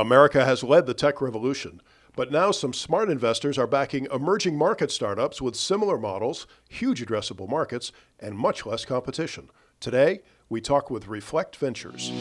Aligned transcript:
America 0.00 0.44
has 0.44 0.62
led 0.62 0.86
the 0.86 0.94
tech 0.94 1.20
revolution, 1.20 1.82
but 2.14 2.30
now 2.30 2.52
some 2.52 2.72
smart 2.72 3.10
investors 3.10 3.58
are 3.58 3.66
backing 3.66 4.06
emerging 4.12 4.56
market 4.56 4.92
startups 4.92 5.42
with 5.42 5.56
similar 5.56 5.98
models, 5.98 6.46
huge 6.68 7.04
addressable 7.04 7.48
markets, 7.48 7.90
and 8.20 8.38
much 8.38 8.64
less 8.64 8.84
competition. 8.84 9.50
Today, 9.80 10.20
we 10.48 10.60
talk 10.60 10.88
with 10.88 11.08
Reflect 11.08 11.56
Ventures. 11.56 12.12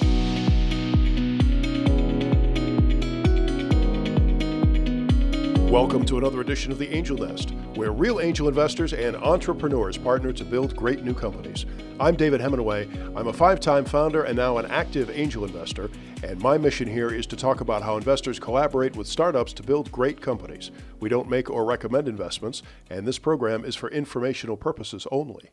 Welcome 5.68 6.06
to 6.06 6.18
another 6.18 6.40
edition 6.40 6.72
of 6.72 6.78
the 6.78 6.88
Angel 6.96 7.18
Nest, 7.18 7.50
where 7.76 7.92
real 7.92 8.22
angel 8.22 8.48
investors 8.48 8.94
and 8.94 9.18
entrepreneurs 9.18 9.98
partner 9.98 10.32
to 10.32 10.46
build 10.46 10.74
great 10.78 11.04
new 11.04 11.14
companies. 11.14 11.66
I'm 12.00 12.16
David 12.16 12.40
Hemenway. 12.40 12.90
I'm 13.18 13.28
a 13.28 13.34
five 13.34 13.60
time 13.60 13.84
founder 13.84 14.24
and 14.24 14.38
now 14.38 14.60
an 14.60 14.66
active 14.68 15.10
angel 15.10 15.44
investor, 15.44 15.92
and 16.24 16.40
my 16.40 16.58
mission 16.58 16.88
here 16.88 17.14
is 17.14 17.28
to 17.28 17.36
talk 17.36 17.60
about 17.60 17.84
how 17.84 17.98
investors 17.98 18.40
collaborate 18.40 18.96
with 18.96 19.08
startups 19.08 19.52
to 19.54 19.62
build 19.62 19.92
great 19.92 20.22
companies. 20.22 20.72
We 21.02 21.10
don't 21.10 21.30
make 21.30 21.50
or 21.50 21.66
recommend 21.66 22.08
investments, 22.08 22.64
and 22.90 23.06
this 23.06 23.20
program 23.20 23.66
is 23.66 23.76
for 23.76 23.92
informational 23.92 24.56
purposes 24.56 25.06
only. 25.12 25.52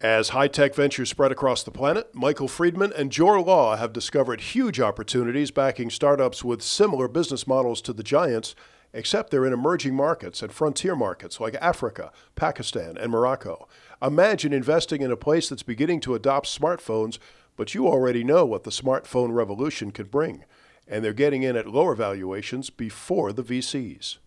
As 0.00 0.30
high 0.30 0.48
tech 0.48 0.74
ventures 0.74 1.10
spread 1.10 1.30
across 1.30 1.62
the 1.62 1.70
planet, 1.70 2.14
Michael 2.14 2.48
Friedman 2.48 2.92
and 2.96 3.12
Jor 3.12 3.42
Law 3.42 3.76
have 3.76 3.92
discovered 3.92 4.40
huge 4.40 4.80
opportunities 4.80 5.50
backing 5.50 5.90
startups 5.90 6.42
with 6.42 6.62
similar 6.62 7.06
business 7.06 7.46
models 7.46 7.82
to 7.82 7.92
the 7.92 8.02
giants 8.02 8.54
except 8.92 9.30
they're 9.30 9.46
in 9.46 9.52
emerging 9.52 9.94
markets 9.94 10.42
and 10.42 10.52
frontier 10.52 10.96
markets 10.96 11.40
like 11.40 11.54
Africa, 11.56 12.12
Pakistan, 12.34 12.96
and 12.98 13.10
Morocco. 13.10 13.68
Imagine 14.02 14.52
investing 14.52 15.02
in 15.02 15.10
a 15.10 15.16
place 15.16 15.48
that's 15.48 15.62
beginning 15.62 16.00
to 16.00 16.14
adopt 16.14 16.46
smartphones, 16.46 17.18
but 17.56 17.74
you 17.74 17.86
already 17.86 18.24
know 18.24 18.44
what 18.44 18.64
the 18.64 18.70
smartphone 18.70 19.32
revolution 19.32 19.90
could 19.90 20.10
bring, 20.10 20.44
and 20.86 21.04
they're 21.04 21.12
getting 21.12 21.42
in 21.42 21.56
at 21.56 21.66
lower 21.66 21.94
valuations 21.94 22.70
before 22.70 23.32
the 23.32 23.42
VCs. 23.42 24.18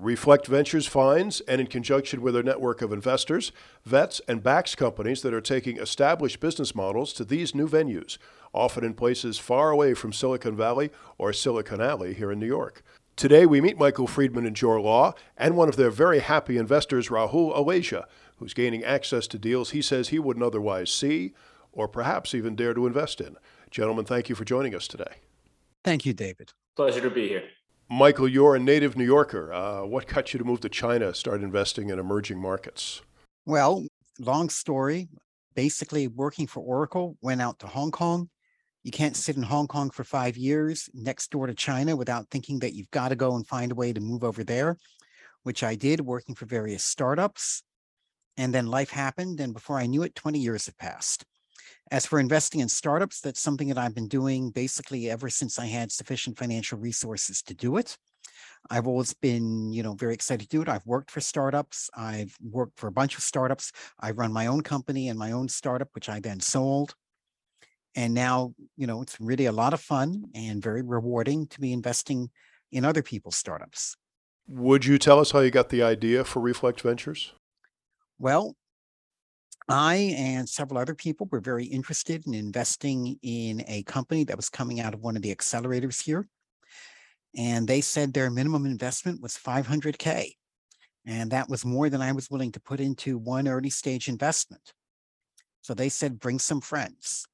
Reflect 0.00 0.46
Ventures 0.46 0.86
finds, 0.86 1.40
and 1.40 1.60
in 1.60 1.66
conjunction 1.66 2.22
with 2.22 2.34
their 2.34 2.42
network 2.44 2.82
of 2.82 2.92
investors, 2.92 3.50
vets, 3.84 4.20
and 4.28 4.44
backs 4.44 4.76
companies 4.76 5.22
that 5.22 5.34
are 5.34 5.40
taking 5.40 5.76
established 5.78 6.38
business 6.38 6.72
models 6.72 7.12
to 7.14 7.24
these 7.24 7.52
new 7.52 7.66
venues, 7.66 8.16
often 8.52 8.84
in 8.84 8.94
places 8.94 9.38
far 9.38 9.70
away 9.70 9.94
from 9.94 10.12
Silicon 10.12 10.56
Valley 10.56 10.90
or 11.18 11.32
Silicon 11.32 11.80
Alley 11.80 12.14
here 12.14 12.30
in 12.30 12.38
New 12.38 12.46
York. 12.46 12.84
Today, 13.18 13.46
we 13.46 13.60
meet 13.60 13.76
Michael 13.76 14.06
Friedman 14.06 14.46
and 14.46 14.54
Jor 14.54 14.80
Law 14.80 15.12
and 15.36 15.56
one 15.56 15.68
of 15.68 15.74
their 15.74 15.90
very 15.90 16.20
happy 16.20 16.56
investors, 16.56 17.08
Rahul 17.08 17.52
Awasia, 17.52 18.04
who's 18.36 18.54
gaining 18.54 18.84
access 18.84 19.26
to 19.26 19.40
deals 19.40 19.70
he 19.70 19.82
says 19.82 20.10
he 20.10 20.20
wouldn't 20.20 20.44
otherwise 20.44 20.88
see 20.88 21.32
or 21.72 21.88
perhaps 21.88 22.32
even 22.32 22.54
dare 22.54 22.74
to 22.74 22.86
invest 22.86 23.20
in. 23.20 23.36
Gentlemen, 23.72 24.04
thank 24.04 24.28
you 24.28 24.36
for 24.36 24.44
joining 24.44 24.72
us 24.72 24.86
today. 24.86 25.16
Thank 25.82 26.06
you, 26.06 26.12
David. 26.12 26.52
Pleasure 26.76 27.00
to 27.00 27.10
be 27.10 27.26
here. 27.26 27.42
Michael, 27.90 28.28
you're 28.28 28.54
a 28.54 28.60
native 28.60 28.96
New 28.96 29.04
Yorker. 29.04 29.52
Uh, 29.52 29.84
what 29.84 30.06
got 30.06 30.32
you 30.32 30.38
to 30.38 30.44
move 30.44 30.60
to 30.60 30.68
China, 30.68 31.12
start 31.12 31.42
investing 31.42 31.90
in 31.90 31.98
emerging 31.98 32.38
markets? 32.40 33.02
Well, 33.44 33.84
long 34.20 34.48
story. 34.48 35.08
Basically, 35.56 36.06
working 36.06 36.46
for 36.46 36.60
Oracle, 36.60 37.16
went 37.20 37.42
out 37.42 37.58
to 37.58 37.66
Hong 37.66 37.90
Kong, 37.90 38.28
you 38.84 38.90
can't 38.90 39.16
sit 39.16 39.36
in 39.36 39.42
Hong 39.42 39.66
Kong 39.66 39.90
for 39.90 40.04
five 40.04 40.36
years 40.36 40.88
next 40.94 41.30
door 41.30 41.46
to 41.46 41.54
China 41.54 41.96
without 41.96 42.28
thinking 42.30 42.60
that 42.60 42.74
you've 42.74 42.90
got 42.90 43.08
to 43.08 43.16
go 43.16 43.34
and 43.34 43.46
find 43.46 43.72
a 43.72 43.74
way 43.74 43.92
to 43.92 44.00
move 44.00 44.22
over 44.22 44.44
there, 44.44 44.76
which 45.42 45.62
I 45.62 45.74
did 45.74 46.00
working 46.00 46.34
for 46.34 46.46
various 46.46 46.84
startups. 46.84 47.62
And 48.36 48.54
then 48.54 48.66
life 48.66 48.90
happened. 48.90 49.40
And 49.40 49.52
before 49.52 49.78
I 49.78 49.86
knew 49.86 50.04
it, 50.04 50.14
20 50.14 50.38
years 50.38 50.66
have 50.66 50.78
passed. 50.78 51.24
As 51.90 52.06
for 52.06 52.20
investing 52.20 52.60
in 52.60 52.68
startups, 52.68 53.20
that's 53.20 53.40
something 53.40 53.68
that 53.68 53.78
I've 53.78 53.94
been 53.94 54.08
doing 54.08 54.50
basically 54.50 55.10
ever 55.10 55.28
since 55.28 55.58
I 55.58 55.66
had 55.66 55.90
sufficient 55.90 56.38
financial 56.38 56.78
resources 56.78 57.42
to 57.42 57.54
do 57.54 57.78
it. 57.78 57.96
I've 58.70 58.86
always 58.86 59.12
been, 59.14 59.72
you 59.72 59.82
know, 59.82 59.94
very 59.94 60.14
excited 60.14 60.48
to 60.48 60.56
do 60.56 60.62
it. 60.62 60.68
I've 60.68 60.86
worked 60.86 61.10
for 61.10 61.20
startups. 61.20 61.90
I've 61.96 62.36
worked 62.42 62.78
for 62.78 62.86
a 62.86 62.92
bunch 62.92 63.16
of 63.16 63.22
startups. 63.22 63.72
I 63.98 64.12
run 64.12 64.32
my 64.32 64.46
own 64.46 64.60
company 64.60 65.08
and 65.08 65.18
my 65.18 65.32
own 65.32 65.48
startup, 65.48 65.88
which 65.94 66.08
I 66.08 66.20
then 66.20 66.40
sold 66.40 66.94
and 67.98 68.14
now 68.14 68.54
you 68.76 68.86
know 68.86 69.02
it's 69.02 69.20
really 69.20 69.46
a 69.46 69.52
lot 69.52 69.74
of 69.74 69.80
fun 69.80 70.24
and 70.32 70.62
very 70.62 70.82
rewarding 70.82 71.48
to 71.48 71.60
be 71.60 71.72
investing 71.72 72.30
in 72.70 72.84
other 72.84 73.02
people's 73.02 73.36
startups. 73.36 73.96
Would 74.46 74.84
you 74.84 74.98
tell 74.98 75.18
us 75.18 75.32
how 75.32 75.40
you 75.40 75.50
got 75.50 75.68
the 75.68 75.82
idea 75.82 76.24
for 76.24 76.40
reflect 76.40 76.80
ventures? 76.80 77.32
Well 78.18 78.56
i 79.70 80.14
and 80.16 80.48
several 80.48 80.78
other 80.78 80.94
people 80.94 81.28
were 81.30 81.40
very 81.40 81.66
interested 81.66 82.26
in 82.26 82.32
investing 82.32 83.18
in 83.22 83.62
a 83.66 83.82
company 83.82 84.24
that 84.24 84.36
was 84.36 84.48
coming 84.48 84.80
out 84.80 84.94
of 84.94 85.00
one 85.00 85.14
of 85.14 85.20
the 85.20 85.34
accelerators 85.34 86.02
here 86.02 86.26
and 87.36 87.68
they 87.68 87.82
said 87.82 88.14
their 88.14 88.30
minimum 88.30 88.64
investment 88.64 89.20
was 89.20 89.36
500k 89.36 90.32
and 91.04 91.30
that 91.32 91.50
was 91.50 91.66
more 91.66 91.90
than 91.90 92.00
i 92.00 92.12
was 92.12 92.30
willing 92.30 92.52
to 92.52 92.60
put 92.60 92.80
into 92.80 93.18
one 93.18 93.46
early 93.46 93.70
stage 93.70 94.08
investment. 94.08 94.72
So 95.60 95.74
they 95.74 95.90
said 95.90 96.18
bring 96.18 96.38
some 96.38 96.62
friends 96.62 97.26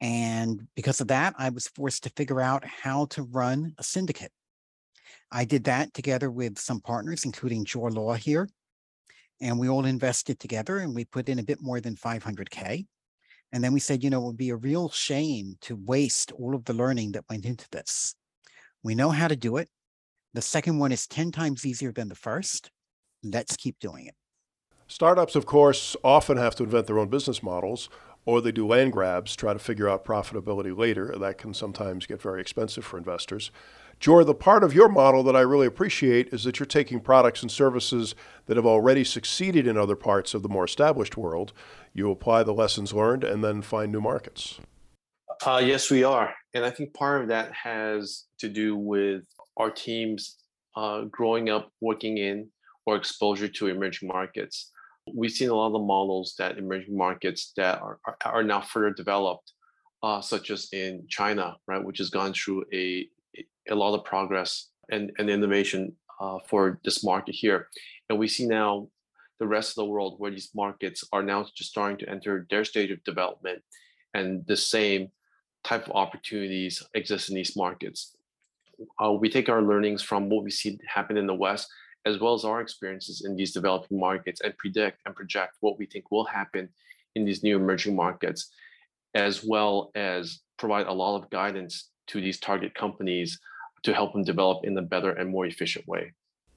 and 0.00 0.66
because 0.76 1.00
of 1.00 1.08
that, 1.08 1.34
I 1.38 1.48
was 1.50 1.68
forced 1.68 2.04
to 2.04 2.10
figure 2.10 2.40
out 2.40 2.64
how 2.64 3.06
to 3.06 3.22
run 3.22 3.74
a 3.78 3.82
syndicate. 3.82 4.32
I 5.30 5.44
did 5.44 5.64
that 5.64 5.92
together 5.92 6.30
with 6.30 6.58
some 6.58 6.80
partners, 6.80 7.24
including 7.24 7.64
Jor 7.64 7.90
Law 7.90 8.14
here. 8.14 8.48
And 9.40 9.58
we 9.58 9.68
all 9.68 9.84
invested 9.84 10.38
together 10.38 10.78
and 10.78 10.94
we 10.94 11.04
put 11.04 11.28
in 11.28 11.38
a 11.38 11.44
bit 11.44 11.58
more 11.60 11.80
than 11.80 11.96
500K. 11.96 12.86
And 13.52 13.64
then 13.64 13.72
we 13.72 13.80
said, 13.80 14.02
you 14.02 14.10
know, 14.10 14.22
it 14.22 14.26
would 14.26 14.36
be 14.36 14.50
a 14.50 14.56
real 14.56 14.88
shame 14.90 15.56
to 15.62 15.76
waste 15.76 16.32
all 16.32 16.54
of 16.54 16.64
the 16.64 16.74
learning 16.74 17.12
that 17.12 17.24
went 17.30 17.46
into 17.46 17.66
this. 17.70 18.14
We 18.82 18.94
know 18.94 19.10
how 19.10 19.28
to 19.28 19.36
do 19.36 19.56
it. 19.56 19.68
The 20.34 20.42
second 20.42 20.78
one 20.78 20.92
is 20.92 21.06
10 21.06 21.32
times 21.32 21.64
easier 21.64 21.92
than 21.92 22.08
the 22.08 22.14
first. 22.14 22.70
Let's 23.24 23.56
keep 23.56 23.78
doing 23.80 24.06
it. 24.06 24.14
Startups, 24.86 25.34
of 25.34 25.46
course, 25.46 25.96
often 26.02 26.36
have 26.36 26.54
to 26.56 26.64
invent 26.64 26.86
their 26.86 26.98
own 26.98 27.08
business 27.08 27.42
models 27.42 27.88
or 28.28 28.42
they 28.42 28.52
do 28.52 28.66
land 28.66 28.92
grabs, 28.92 29.34
try 29.34 29.54
to 29.54 29.58
figure 29.58 29.88
out 29.88 30.04
profitability 30.04 30.76
later. 30.76 31.14
That 31.18 31.38
can 31.38 31.54
sometimes 31.54 32.04
get 32.04 32.20
very 32.20 32.42
expensive 32.42 32.84
for 32.84 32.98
investors. 32.98 33.50
Jor, 34.00 34.22
the 34.22 34.34
part 34.34 34.62
of 34.62 34.74
your 34.74 34.90
model 34.90 35.22
that 35.22 35.34
I 35.34 35.40
really 35.40 35.66
appreciate 35.66 36.28
is 36.28 36.44
that 36.44 36.58
you're 36.58 36.66
taking 36.66 37.00
products 37.00 37.40
and 37.40 37.50
services 37.50 38.14
that 38.44 38.58
have 38.58 38.66
already 38.66 39.02
succeeded 39.02 39.66
in 39.66 39.78
other 39.78 39.96
parts 39.96 40.34
of 40.34 40.42
the 40.42 40.48
more 40.50 40.66
established 40.66 41.16
world. 41.16 41.54
You 41.94 42.10
apply 42.10 42.42
the 42.42 42.52
lessons 42.52 42.92
learned 42.92 43.24
and 43.24 43.42
then 43.42 43.62
find 43.62 43.90
new 43.90 44.02
markets. 44.02 44.60
Uh, 45.46 45.62
yes, 45.64 45.90
we 45.90 46.04
are. 46.04 46.34
And 46.52 46.66
I 46.66 46.70
think 46.70 46.92
part 46.92 47.22
of 47.22 47.28
that 47.28 47.50
has 47.54 48.24
to 48.40 48.50
do 48.50 48.76
with 48.76 49.22
our 49.56 49.70
teams 49.70 50.36
uh, 50.76 51.04
growing 51.04 51.48
up 51.48 51.72
working 51.80 52.18
in 52.18 52.50
or 52.84 52.94
exposure 52.96 53.48
to 53.48 53.68
emerging 53.68 54.08
markets. 54.08 54.70
We've 55.14 55.30
seen 55.30 55.50
a 55.50 55.54
lot 55.54 55.68
of 55.68 55.72
the 55.74 55.78
models 55.80 56.34
that 56.38 56.58
emerging 56.58 56.96
markets 56.96 57.52
that 57.56 57.80
are, 57.80 57.98
are, 58.24 58.42
now 58.42 58.60
further 58.60 58.92
developed, 58.92 59.52
uh, 60.02 60.20
such 60.20 60.50
as 60.50 60.68
in 60.72 61.04
China, 61.08 61.56
right, 61.66 61.82
which 61.82 61.98
has 61.98 62.10
gone 62.10 62.32
through 62.32 62.64
a, 62.72 63.08
a 63.68 63.74
lot 63.74 63.94
of 63.94 64.04
progress 64.04 64.68
and, 64.90 65.12
and 65.18 65.28
innovation 65.28 65.92
uh, 66.20 66.38
for 66.48 66.80
this 66.84 67.04
market 67.04 67.34
here. 67.34 67.68
And 68.08 68.18
we 68.18 68.28
see 68.28 68.46
now 68.46 68.88
the 69.38 69.46
rest 69.46 69.70
of 69.70 69.76
the 69.76 69.90
world 69.90 70.16
where 70.18 70.30
these 70.30 70.50
markets 70.54 71.04
are 71.12 71.22
now 71.22 71.44
just 71.54 71.70
starting 71.70 71.98
to 71.98 72.08
enter 72.08 72.46
their 72.50 72.64
stage 72.64 72.90
of 72.90 73.02
development 73.04 73.62
and 74.14 74.44
the 74.46 74.56
same 74.56 75.08
type 75.64 75.86
of 75.86 75.92
opportunities 75.92 76.82
exist 76.94 77.28
in 77.28 77.34
these 77.34 77.56
markets. 77.56 78.16
Uh, 79.02 79.12
we 79.12 79.28
take 79.28 79.48
our 79.48 79.62
learnings 79.62 80.02
from 80.02 80.28
what 80.28 80.44
we 80.44 80.50
see 80.50 80.78
happen 80.86 81.16
in 81.16 81.26
the 81.26 81.34
West 81.34 81.68
as 82.06 82.18
well 82.18 82.34
as 82.34 82.44
our 82.44 82.60
experiences 82.60 83.24
in 83.24 83.36
these 83.36 83.52
developing 83.52 83.98
markets 83.98 84.40
and 84.40 84.56
predict 84.56 85.00
and 85.04 85.14
project 85.14 85.56
what 85.60 85.78
we 85.78 85.86
think 85.86 86.10
will 86.10 86.24
happen 86.24 86.68
in 87.14 87.24
these 87.24 87.42
new 87.42 87.56
emerging 87.56 87.96
markets, 87.96 88.50
as 89.14 89.44
well 89.44 89.90
as 89.94 90.40
provide 90.58 90.86
a 90.86 90.92
lot 90.92 91.20
of 91.20 91.30
guidance 91.30 91.90
to 92.06 92.20
these 92.20 92.38
target 92.38 92.74
companies 92.74 93.38
to 93.82 93.94
help 93.94 94.12
them 94.12 94.24
develop 94.24 94.64
in 94.64 94.76
a 94.76 94.82
better 94.82 95.10
and 95.12 95.30
more 95.30 95.46
efficient 95.46 95.86
way. 95.86 96.12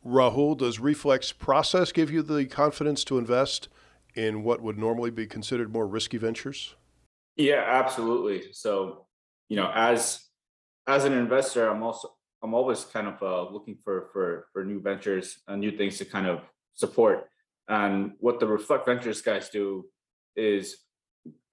Rahul, 0.06 0.58
does 0.58 0.80
Reflect's 0.80 1.32
process 1.32 1.92
give 1.92 2.12
you 2.12 2.24
the 2.24 2.46
confidence 2.46 3.04
to 3.06 3.18
invest 3.18 3.68
in 4.16 4.44
what 4.44 4.62
would 4.62 4.78
normally 4.78 5.12
be 5.12 5.28
considered 5.28 5.72
more 5.72 5.88
risky 5.88 6.18
ventures? 6.18 6.76
Yeah, 7.36 7.64
absolutely. 7.66 8.52
So, 8.52 9.06
you 9.48 9.56
know, 9.56 9.72
as 9.74 10.26
as 10.88 11.06
an 11.06 11.14
investor, 11.14 11.70
I'm 11.70 11.84
also 11.84 12.14
I'm 12.44 12.54
always 12.54 12.84
kind 12.86 13.08
of 13.08 13.22
uh, 13.22 13.50
looking 13.50 13.78
for 13.84 14.10
for 14.12 14.48
for 14.52 14.66
new 14.66 14.82
ventures 14.82 15.40
and 15.48 15.62
new 15.62 15.72
things 15.72 15.98
to 16.00 16.06
kind 16.06 16.28
of 16.28 16.42
support. 16.74 17.30
And 17.68 18.14
what 18.20 18.40
the 18.40 18.48
Reflect 18.48 18.86
Ventures 18.86 19.22
guys 19.22 19.50
do 19.50 19.86
is, 20.36 20.78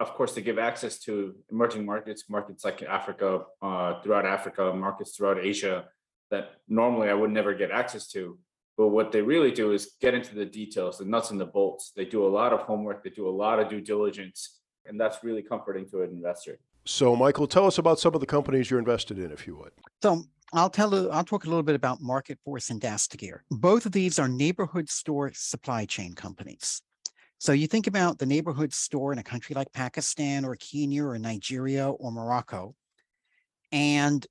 of 0.00 0.14
course, 0.14 0.32
to 0.34 0.40
give 0.40 0.58
access 0.58 0.98
to 1.00 1.34
emerging 1.50 1.84
markets, 1.84 2.24
markets 2.28 2.64
like 2.64 2.82
Africa, 2.82 3.42
uh, 3.62 4.00
throughout 4.00 4.26
Africa, 4.26 4.72
markets 4.74 5.16
throughout 5.16 5.38
Asia 5.38 5.84
that 6.30 6.52
normally 6.68 7.08
I 7.08 7.14
would 7.14 7.30
never 7.30 7.54
get 7.54 7.70
access 7.70 8.08
to. 8.08 8.38
But 8.76 8.88
what 8.88 9.12
they 9.12 9.22
really 9.22 9.50
do 9.50 9.72
is 9.72 9.96
get 10.00 10.14
into 10.14 10.34
the 10.34 10.44
details, 10.44 10.98
the 10.98 11.04
nuts 11.04 11.30
and 11.30 11.40
the 11.40 11.46
bolts. 11.46 11.92
They 11.96 12.04
do 12.04 12.26
a 12.26 12.28
lot 12.28 12.52
of 12.52 12.60
homework, 12.60 13.02
they 13.02 13.10
do 13.10 13.28
a 13.28 13.30
lot 13.30 13.58
of 13.58 13.68
due 13.68 13.80
diligence, 13.80 14.60
and 14.86 15.00
that's 15.00 15.24
really 15.24 15.42
comforting 15.42 15.88
to 15.90 16.02
an 16.02 16.10
investor. 16.10 16.58
So, 16.84 17.16
Michael, 17.16 17.46
tell 17.46 17.66
us 17.66 17.78
about 17.78 17.98
some 17.98 18.14
of 18.14 18.20
the 18.20 18.26
companies 18.26 18.70
you're 18.70 18.78
invested 18.78 19.18
in, 19.18 19.32
if 19.32 19.46
you 19.46 19.56
would. 19.56 19.72
So 20.00 20.24
I'll 20.52 20.70
tell 20.70 20.94
you, 20.94 21.10
I'll 21.10 21.24
talk 21.24 21.44
a 21.44 21.48
little 21.48 21.62
bit 21.62 21.74
about 21.74 22.00
Market 22.00 22.38
Force 22.44 22.70
and 22.70 22.80
Dastgyr. 22.80 23.40
Both 23.50 23.84
of 23.84 23.92
these 23.92 24.18
are 24.18 24.28
neighborhood 24.28 24.88
store 24.88 25.30
supply 25.34 25.84
chain 25.84 26.14
companies. 26.14 26.80
So 27.38 27.52
you 27.52 27.66
think 27.66 27.86
about 27.86 28.18
the 28.18 28.26
neighborhood 28.26 28.72
store 28.72 29.12
in 29.12 29.18
a 29.18 29.22
country 29.22 29.54
like 29.54 29.72
Pakistan 29.72 30.44
or 30.44 30.56
Kenya 30.56 31.04
or 31.04 31.18
Nigeria 31.18 31.90
or 31.90 32.10
Morocco. 32.10 32.74
And 33.70 34.26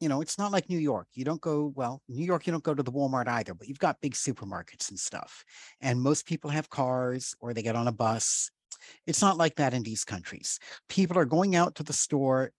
you 0.00 0.08
know, 0.08 0.22
it's 0.22 0.38
not 0.38 0.50
like 0.50 0.70
New 0.70 0.78
York. 0.78 1.08
You 1.12 1.26
don't 1.26 1.42
go, 1.42 1.72
well, 1.76 2.00
New 2.08 2.24
York, 2.24 2.46
you 2.46 2.52
don't 2.52 2.64
go 2.64 2.72
to 2.72 2.82
the 2.82 2.90
Walmart 2.90 3.28
either, 3.28 3.52
but 3.52 3.68
you've 3.68 3.78
got 3.78 4.00
big 4.00 4.14
supermarkets 4.14 4.88
and 4.88 4.98
stuff. 4.98 5.44
And 5.82 6.00
most 6.00 6.26
people 6.26 6.48
have 6.48 6.70
cars 6.70 7.34
or 7.38 7.52
they 7.52 7.62
get 7.62 7.76
on 7.76 7.86
a 7.86 7.92
bus. 7.92 8.50
It's 9.06 9.20
not 9.20 9.36
like 9.36 9.56
that 9.56 9.74
in 9.74 9.82
these 9.82 10.04
countries. 10.04 10.58
People 10.88 11.18
are 11.18 11.26
going 11.26 11.54
out 11.54 11.74
to 11.74 11.82
the 11.82 11.92
store 11.92 12.50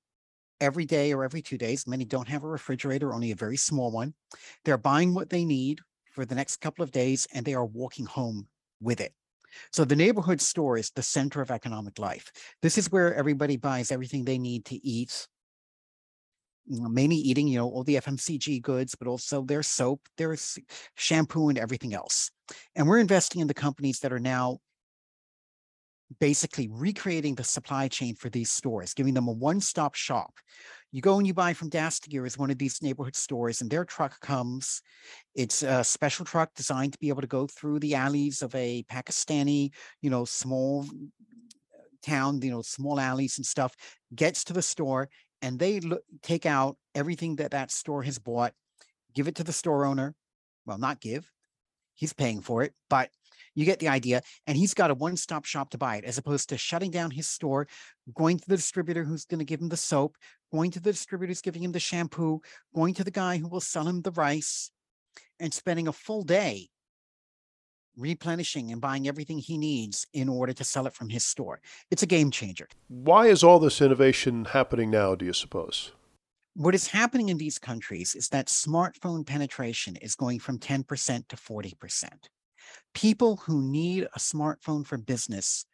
every 0.62 0.86
day 0.86 1.12
or 1.12 1.25
every 1.25 1.42
two 1.42 1.58
days. 1.58 1.86
Many 1.88 2.06
don't 2.06 2.30
have 2.30 2.44
a 2.44 2.48
refrigerator, 2.48 3.13
only 3.13 3.31
a 3.31 3.36
very 3.36 3.58
small 3.58 3.92
one. 3.92 4.13
They're 4.63 4.78
buying 4.78 5.13
what 5.13 5.30
they 5.30 5.44
need 5.44 5.80
for 6.13 6.25
the 6.25 6.36
next 6.36 6.58
couple 6.62 6.84
of 6.84 6.92
days 6.92 7.28
and 7.34 7.46
they 7.46 7.54
are 7.54 7.66
walking 7.66 8.06
home 8.06 8.48
with 8.80 9.02
it. 9.02 9.13
So 9.74 9.84
the 9.84 9.96
neighborhood 9.96 10.40
store 10.40 10.78
is 10.78 10.92
the 10.92 11.02
center 11.02 11.42
of 11.42 11.52
economic 11.52 12.00
life. 12.00 12.31
This 12.62 12.78
is 12.78 12.92
where 12.92 13.13
everybody 13.13 13.58
buys 13.58 13.92
everything 13.92 14.24
they 14.24 14.38
need 14.38 14.63
to 14.66 14.75
eat, 14.86 15.28
mainly 16.68 17.18
eating, 17.18 17.48
you 17.48 17.57
know, 17.57 17.68
all 17.68 17.84
the 17.84 17.96
FMCG 17.96 18.62
goods, 18.62 18.96
but 18.96 19.07
also 19.07 19.44
their 19.44 19.64
soap, 19.64 20.07
their 20.18 20.38
shampoo 20.96 21.50
and 21.50 21.57
everything 21.57 21.94
else. 21.94 22.31
And 22.75 22.88
we're 22.88 23.00
investing 23.00 23.42
in 23.42 23.48
the 23.48 23.54
companies 23.54 24.00
that 24.00 24.14
are 24.14 24.19
now 24.19 24.60
basically 26.19 26.68
recreating 26.72 27.36
the 27.36 27.44
supply 27.44 27.88
chain 27.88 28.16
for 28.16 28.30
these 28.30 28.52
stores, 28.52 28.94
giving 28.94 29.13
them 29.13 29.28
a 29.28 29.31
one-stop 29.31 29.96
shop. 29.96 30.34
You 30.92 31.02
go 31.02 31.18
and 31.18 31.25
you 31.25 31.34
buy 31.34 31.54
from 31.54 31.69
Dastgyr 31.69 32.28
is 32.28 32.38
one 32.38 32.52
of 32.52 32.58
these 32.58 32.81
neighborhood 32.81 33.16
stores 33.16 33.62
and 33.62 33.72
their 33.72 33.86
truck 33.86 34.19
comes. 34.19 34.81
It's 35.36 35.63
a 35.63 35.84
special 35.84 36.25
truck 36.25 36.54
designed 36.54 36.94
to 36.94 37.00
be 37.00 37.10
able 37.10 37.22
to 37.22 37.28
go 37.28 37.48
through 37.48 37.80
the 37.80 37.96
alleys 37.96 38.42
of 38.42 38.54
a 38.56 38.84
Pakistani, 38.92 39.72
you 40.02 40.10
know, 40.10 40.25
small 40.25 40.84
mm, 40.84 41.08
town, 42.04 42.42
you 42.42 42.52
know, 42.52 42.62
small 42.62 43.00
alleys 43.00 43.38
and 43.38 43.46
stuff, 43.46 43.74
gets 44.14 44.44
to 44.46 44.54
the 44.54 44.62
store 44.62 45.10
and 45.42 45.57
they 45.57 45.80
look, 45.80 46.02
take 46.22 46.46
out 46.46 46.78
everything 46.94 47.38
that 47.38 47.52
that 47.52 47.72
store 47.72 48.04
has 48.04 48.19
bought, 48.19 48.54
give 49.16 49.30
it 49.30 49.36
to 49.36 49.44
the 49.46 49.54
store 49.54 49.86
owner. 49.86 50.14
Well, 50.66 50.78
not 50.78 51.00
give, 51.00 51.31
he's 51.96 52.14
paying 52.14 52.42
for 52.42 52.64
it, 52.64 52.74
but 52.90 53.10
you 53.56 53.65
get 53.65 53.80
the 53.80 53.88
idea. 53.88 54.21
And 54.48 54.57
he's 54.57 54.74
got 54.74 54.92
a 54.92 54.95
one 54.95 55.18
stop 55.18 55.45
shop 55.45 55.69
to 55.71 55.77
buy 55.77 55.98
it 55.98 56.06
as 56.06 56.18
opposed 56.18 56.50
to 56.50 56.57
shutting 56.57 56.92
down 56.92 57.12
his 57.12 57.27
store, 57.27 57.68
going 58.15 58.38
to 58.39 58.50
the 58.50 58.56
distributor 58.56 59.03
who's 59.03 59.25
going 59.25 59.39
to 59.39 59.45
give 59.45 59.62
him 59.62 59.69
the 59.69 59.77
soap, 59.77 60.18
going 60.51 60.71
to 60.71 60.80
the 60.80 60.92
distributor 60.92 61.31
who's 61.31 61.42
giving 61.42 61.63
him 61.63 61.71
the 61.71 61.80
shampoo, 61.80 62.42
going 62.75 62.94
to 62.94 63.03
the 63.03 63.12
guy 63.12 63.38
who 63.38 63.48
will 63.48 63.62
sell 63.62 63.88
him 63.88 64.01
the 64.01 64.12
rice, 64.12 64.71
and 65.39 65.53
spending 65.53 65.88
a 65.88 65.94
full 65.94 66.24
day 66.24 66.69
replenishing 67.98 68.71
and 68.71 68.81
buying 68.81 69.07
everything 69.07 69.38
he 69.38 69.57
needs 69.57 70.07
in 70.13 70.30
order 70.30 70.54
to 70.54 70.63
sell 70.63 70.88
it 70.88 70.94
from 70.94 71.09
his 71.09 71.25
store. 71.25 71.59
It's 71.89 72.04
a 72.04 72.07
game 72.07 72.31
changer. 72.31 72.68
Why 72.88 73.27
is 73.27 73.44
all 73.44 73.59
this 73.59 73.81
innovation 73.81 74.45
happening 74.45 74.89
now, 74.89 75.15
do 75.15 75.25
you 75.25 75.33
suppose? 75.33 75.92
What 76.54 76.75
is 76.75 76.88
happening 76.88 77.30
in 77.30 77.38
these 77.38 77.59
countries 77.59 78.15
is 78.15 78.30
that 78.30 78.47
smartphone 78.47 79.25
penetration 79.25 79.95
is 79.97 80.15
going 80.15 80.39
from 80.39 80.59
10% 80.59 81.27
to 81.27 81.36
40% 81.36 82.09
people 82.94 83.38
who 83.38 83.62
need 83.62 84.04
a 84.04 84.20
smartphone 84.20 84.86
for 84.86 84.98
business 84.98 85.66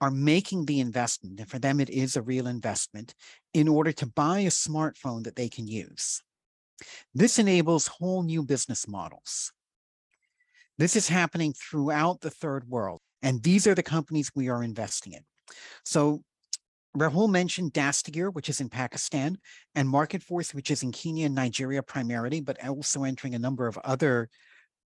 are 0.00 0.10
making 0.10 0.64
the 0.64 0.80
investment, 0.80 1.38
and 1.40 1.50
for 1.50 1.58
them 1.58 1.78
it 1.80 1.90
is 1.90 2.16
a 2.16 2.22
real 2.22 2.46
investment, 2.46 3.14
in 3.52 3.68
order 3.68 3.92
to 3.92 4.06
buy 4.06 4.40
a 4.40 4.46
smartphone 4.46 5.24
that 5.24 5.36
they 5.36 5.48
can 5.48 5.66
use. 5.66 6.22
This 7.14 7.38
enables 7.38 7.86
whole 7.86 8.22
new 8.22 8.42
business 8.42 8.88
models. 8.88 9.52
This 10.78 10.96
is 10.96 11.08
happening 11.08 11.52
throughout 11.52 12.22
the 12.22 12.30
third 12.30 12.66
world, 12.66 13.00
and 13.22 13.42
these 13.42 13.66
are 13.66 13.74
the 13.74 13.82
companies 13.82 14.30
we 14.34 14.48
are 14.48 14.62
investing 14.62 15.12
in. 15.12 15.20
So 15.84 16.22
Rahul 16.96 17.30
mentioned 17.30 17.74
Dastgyr, 17.74 18.32
which 18.32 18.48
is 18.48 18.60
in 18.60 18.70
Pakistan, 18.70 19.36
and 19.74 19.88
Market 19.88 20.22
Force, 20.22 20.54
which 20.54 20.70
is 20.70 20.82
in 20.82 20.90
Kenya 20.90 21.26
and 21.26 21.34
Nigeria 21.34 21.82
primarily, 21.82 22.40
but 22.40 22.66
also 22.66 23.04
entering 23.04 23.34
a 23.34 23.38
number 23.38 23.66
of 23.66 23.76
other 23.78 24.30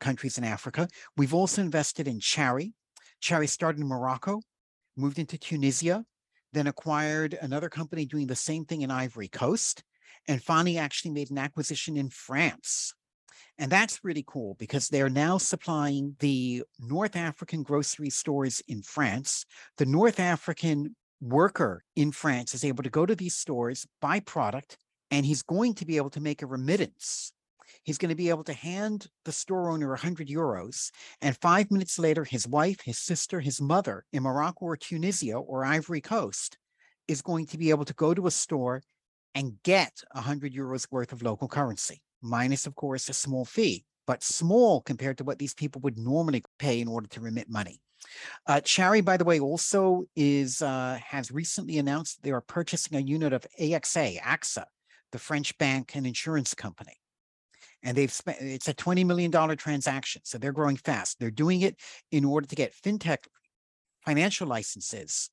countries 0.03 0.37
in 0.37 0.45
Africa. 0.45 0.89
We've 1.17 1.33
also 1.33 1.63
invested 1.63 2.07
in 2.07 2.19
Chari. 2.19 2.73
Chari 3.23 3.49
started 3.49 3.81
in 3.81 3.89
Morocco, 3.89 4.43
moved 4.97 5.19
into 5.19 5.39
Tunisia, 5.39 6.05
then 6.53 6.67
acquired 6.67 7.39
another 7.41 7.71
company 7.71 8.05
doing 8.05 8.27
the 8.27 8.37
same 8.37 8.65
thing 8.67 8.83
in 8.83 8.91
Ivory 8.91 9.29
Coast, 9.29 9.83
and 10.29 10.43
finally 10.43 10.77
actually 10.77 11.13
made 11.13 11.31
an 11.31 11.39
acquisition 11.39 11.97
in 11.97 12.11
France. 12.11 12.95
And 13.59 13.71
that's 13.71 14.05
really 14.05 14.25
cool 14.27 14.57
because 14.59 14.89
they're 14.89 15.09
now 15.09 15.39
supplying 15.39 16.17
the 16.19 16.65
North 16.79 17.17
African 17.17 17.63
grocery 17.63 18.11
stores 18.11 18.63
in 18.67 18.83
France. 18.83 19.47
The 19.79 19.87
North 19.87 20.21
African 20.21 20.97
worker 21.21 21.85
in 21.95 22.13
France 22.13 22.55
is 22.55 22.65
able 22.65 22.83
to 22.83 22.91
go 22.91 23.07
to 23.07 23.15
these 23.15 23.37
stores, 23.37 23.87
buy 24.01 24.21
product, 24.21 24.79
and 25.11 25.25
he's 25.25 25.43
going 25.43 25.75
to 25.75 25.87
be 25.87 25.97
able 25.97 26.11
to 26.11 26.21
make 26.21 26.43
a 26.43 26.47
remittance 26.47 27.33
he's 27.83 27.99
going 27.99 28.11
to 28.11 28.15
be 28.15 28.29
able 28.29 28.45
to 28.45 28.53
hand 28.53 29.07
the 29.25 29.33
store 29.33 29.71
owner 29.71 29.89
100 29.89 30.29
euros. 30.29 30.91
And 31.21 31.37
five 31.39 31.71
minutes 31.71 31.99
later, 31.99 32.25
his 32.25 32.47
wife, 32.47 32.81
his 32.85 32.99
sister, 32.99 33.41
his 33.41 33.61
mother 33.61 34.05
in 34.13 34.23
Morocco 34.23 34.67
or 34.67 34.77
Tunisia 34.77 35.35
or 35.35 35.65
Ivory 35.65 36.01
Coast 36.01 36.57
is 37.09 37.23
going 37.23 37.47
to 37.47 37.59
be 37.59 37.71
able 37.71 37.85
to 37.85 37.95
go 37.95 38.15
to 38.15 38.27
a 38.27 38.31
store 38.31 38.83
and 39.35 39.61
get 39.63 39.93
100 40.13 40.55
euros 40.55 40.87
worth 40.91 41.13
of 41.13 41.23
local 41.23 41.49
currency, 41.49 42.01
minus, 42.21 42.67
of 42.67 42.75
course, 42.75 43.09
a 43.09 43.13
small 43.13 43.45
fee, 43.45 43.85
but 44.07 44.23
small 44.23 44.81
compared 44.83 45.19
to 45.19 45.25
what 45.25 45.39
these 45.39 45.55
people 45.55 45.81
would 45.81 45.99
normally 45.99 46.45
pay 46.59 46.81
in 46.81 46.89
order 46.89 47.09
to 47.09 47.21
remit 47.21 47.49
money. 47.49 47.81
Uh, 48.47 48.61
Chari, 48.61 49.03
by 49.05 49.17
the 49.17 49.25
way, 49.25 49.41
also 49.41 50.05
is 50.17 50.61
uh, 50.61 50.99
has 51.07 51.31
recently 51.31 51.79
announced 51.79 52.23
they 52.23 52.33
are 52.33 52.41
purchasing 52.41 52.99
a 52.99 53.01
unit 53.01 53.33
of 53.33 53.47
AXA, 53.61 54.21
AXA, 54.21 54.65
the 55.13 55.19
French 55.19 55.57
bank 55.57 55.93
and 55.95 56.07
insurance 56.07 56.53
company 56.53 56.95
and 57.83 57.97
they've 57.97 58.13
spent 58.13 58.39
it's 58.41 58.69
a 58.69 58.75
$20 58.75 59.05
million 59.05 59.31
transaction. 59.57 60.23
So 60.25 60.39
they're 60.39 60.53
growing 60.53 60.77
fast. 60.77 61.19
They're 61.19 61.31
doing 61.31 61.63
it 61.63 61.77
in 62.11 62.25
order 62.25 62.47
to 62.47 62.55
get 62.55 62.75
fintech 62.75 63.19
financial 64.05 64.47
licenses 64.47 65.31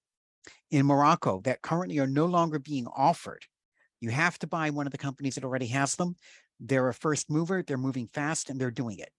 in 0.72 0.86
Morocco 0.86 1.42
that 1.42 1.62
currently 1.62 2.00
are 2.00 2.08
no 2.08 2.26
longer 2.26 2.60
being 2.60 2.88
offered. 2.88 3.44
You 4.02 4.10
have 4.10 4.40
to 4.40 4.48
buy 4.48 4.70
one 4.70 4.86
of 4.86 4.92
the 4.92 4.98
companies 4.98 5.36
that 5.36 5.44
already 5.44 5.68
has 5.68 5.96
them. 5.96 6.16
They're 6.60 6.90
a 6.90 6.94
first 6.94 7.30
mover, 7.30 7.64
they're 7.66 7.78
moving 7.78 8.10
fast, 8.14 8.50
and 8.50 8.60
they're 8.60 8.72
doing 8.72 9.00
it. 9.00 9.10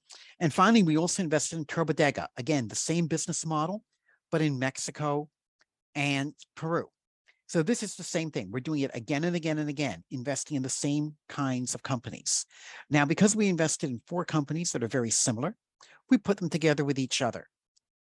And 0.40 0.52
finally, 0.52 0.82
we 0.82 0.98
also 0.98 1.22
invested 1.22 1.58
in 1.58 1.64
Turbodega. 1.64 2.26
Again, 2.36 2.68
the 2.68 2.74
same 2.74 3.06
business 3.06 3.46
model, 3.46 3.82
but 4.30 4.42
in 4.42 4.58
Mexico 4.58 5.28
and 5.94 6.34
Peru. 6.54 6.86
So 7.50 7.64
this 7.64 7.82
is 7.82 7.96
the 7.96 8.04
same 8.04 8.30
thing. 8.30 8.52
We're 8.52 8.60
doing 8.60 8.82
it 8.82 8.92
again 8.94 9.24
and 9.24 9.34
again 9.34 9.58
and 9.58 9.68
again, 9.68 10.04
investing 10.12 10.56
in 10.56 10.62
the 10.62 10.68
same 10.68 11.16
kinds 11.28 11.74
of 11.74 11.82
companies. 11.82 12.46
Now, 12.90 13.04
because 13.04 13.34
we 13.34 13.48
invested 13.48 13.90
in 13.90 14.00
four 14.06 14.24
companies 14.24 14.70
that 14.70 14.84
are 14.84 14.88
very 14.88 15.10
similar, 15.10 15.56
we 16.08 16.16
put 16.16 16.36
them 16.36 16.48
together 16.48 16.84
with 16.84 16.96
each 16.96 17.20
other. 17.20 17.48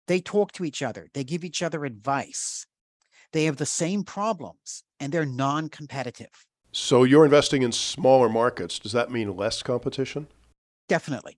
They 0.08 0.22
talk 0.22 0.54
to 0.54 0.66
each 0.66 0.82
other. 0.82 1.08
They 1.14 1.24
give 1.24 1.44
each 1.44 1.62
other 1.62 1.86
advice. 1.86 2.66
They 3.32 3.44
have 3.44 3.58
the 3.58 3.68
same 3.68 4.04
problems 4.04 4.84
and 5.00 5.14
they're 5.14 5.24
non-competitive. 5.24 6.34
So 6.72 7.04
you're 7.04 7.24
investing 7.24 7.62
in 7.62 7.72
smaller 7.72 8.30
markets. 8.30 8.80
Does 8.80 8.94
that 8.94 9.12
mean 9.12 9.38
less 9.38 9.62
competition? 9.62 10.26
Definitely. 10.90 11.38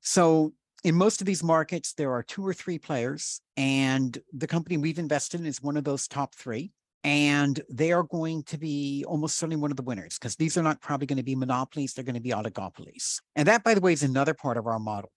So 0.00 0.52
in 0.82 0.96
most 0.96 1.20
of 1.20 1.28
these 1.28 1.44
markets, 1.44 1.92
there 1.92 2.10
are 2.10 2.24
two 2.24 2.44
or 2.44 2.54
three 2.54 2.80
players, 2.80 3.40
and 3.56 4.18
the 4.32 4.48
company 4.48 4.78
we've 4.78 4.98
invested 4.98 5.38
in 5.38 5.46
is 5.46 5.62
one 5.62 5.76
of 5.76 5.84
those 5.84 6.08
top 6.08 6.34
three 6.34 6.72
and 7.06 7.62
they 7.70 7.92
are 7.92 8.02
going 8.02 8.42
to 8.42 8.58
be 8.58 9.04
almost 9.06 9.38
certainly 9.38 9.54
one 9.54 9.70
of 9.70 9.76
the 9.76 9.84
winners 9.84 10.18
because 10.18 10.34
these 10.34 10.58
are 10.58 10.62
not 10.62 10.80
probably 10.80 11.06
going 11.06 11.16
to 11.16 11.22
be 11.22 11.36
monopolies, 11.36 11.94
they're 11.94 12.04
going 12.04 12.16
to 12.16 12.20
be 12.20 12.30
oligopolies. 12.30 13.20
And 13.36 13.46
that, 13.46 13.62
by 13.62 13.74
the 13.74 13.80
way, 13.80 13.92
is 13.92 14.02
another 14.02 14.34
part 14.34 14.56
of 14.56 14.66
our 14.66 14.80
model. 14.80 15.12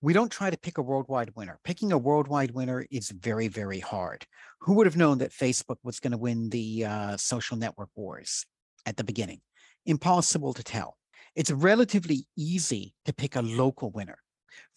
We 0.00 0.12
don't 0.12 0.30
try 0.30 0.50
to 0.50 0.56
pick 0.56 0.78
a 0.78 0.82
worldwide 0.82 1.32
winner. 1.34 1.58
Picking 1.64 1.90
a 1.90 1.98
worldwide 1.98 2.52
winner 2.52 2.86
is 2.92 3.10
very, 3.10 3.48
very 3.48 3.80
hard. 3.80 4.24
Who 4.60 4.74
would 4.74 4.86
have 4.86 4.96
known 4.96 5.18
that 5.18 5.32
Facebook 5.32 5.78
was 5.82 5.98
going 5.98 6.12
to 6.12 6.16
win 6.16 6.48
the 6.48 6.84
uh, 6.84 7.16
social 7.16 7.56
network 7.56 7.90
wars 7.96 8.46
at 8.86 8.96
the 8.96 9.04
beginning? 9.04 9.40
Impossible 9.84 10.54
to 10.54 10.62
tell. 10.62 10.96
It's 11.34 11.50
relatively 11.50 12.24
easy 12.36 12.94
to 13.04 13.12
pick 13.12 13.34
a 13.34 13.42
local 13.42 13.90
winner. 13.90 14.18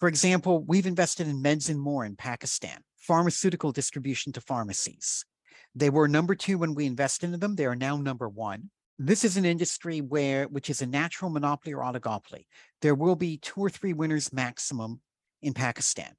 For 0.00 0.08
example, 0.08 0.64
we've 0.64 0.86
invested 0.86 1.28
in 1.28 1.42
Meds 1.42 1.70
and 1.70 1.80
More 1.80 2.04
in 2.04 2.16
Pakistan, 2.16 2.78
pharmaceutical 2.96 3.70
distribution 3.70 4.32
to 4.32 4.40
pharmacies. 4.40 5.24
They 5.76 5.90
were 5.90 6.08
number 6.08 6.34
two 6.34 6.58
when 6.58 6.74
we 6.74 6.86
invested 6.86 7.32
in 7.32 7.38
them. 7.38 7.54
They 7.54 7.66
are 7.66 7.76
now 7.76 7.98
number 7.98 8.28
one. 8.28 8.70
This 8.98 9.24
is 9.24 9.36
an 9.36 9.44
industry 9.44 10.00
where, 10.00 10.46
which 10.46 10.70
is 10.70 10.80
a 10.80 10.86
natural 10.86 11.30
monopoly 11.30 11.74
or 11.74 11.82
oligopoly. 11.82 12.46
There 12.80 12.94
will 12.94 13.14
be 13.14 13.36
two 13.36 13.60
or 13.60 13.68
three 13.68 13.92
winners 13.92 14.32
maximum 14.32 15.00
in 15.42 15.52
Pakistan. 15.52 16.14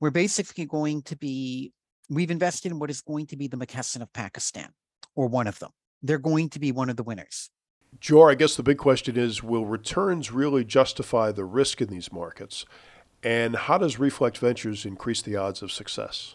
We're 0.00 0.10
basically 0.10 0.64
going 0.64 1.02
to 1.02 1.16
be, 1.16 1.72
we've 2.08 2.30
invested 2.30 2.72
in 2.72 2.78
what 2.78 2.88
is 2.88 3.02
going 3.02 3.26
to 3.26 3.36
be 3.36 3.46
the 3.46 3.58
McKesson 3.58 4.00
of 4.00 4.10
Pakistan. 4.14 4.70
or 5.14 5.28
one 5.28 5.46
of 5.46 5.58
them. 5.58 5.70
They're 6.02 6.18
going 6.18 6.48
to 6.50 6.58
be 6.58 6.72
one 6.72 6.90
of 6.90 6.96
the 6.96 7.02
winners. 7.02 7.50
Jor, 8.00 8.30
I 8.30 8.34
guess 8.34 8.56
the 8.56 8.62
big 8.62 8.78
question 8.78 9.16
is 9.16 9.42
will 9.42 9.66
returns 9.66 10.32
really 10.32 10.64
justify 10.64 11.30
the 11.32 11.44
risk 11.44 11.80
in 11.80 11.88
these 11.88 12.12
markets? 12.12 12.66
And 13.22 13.56
how 13.56 13.78
does 13.78 13.98
Reflect 13.98 14.36
Ventures 14.38 14.84
increase 14.84 15.22
the 15.22 15.36
odds 15.36 15.62
of 15.62 15.72
success? 15.72 16.34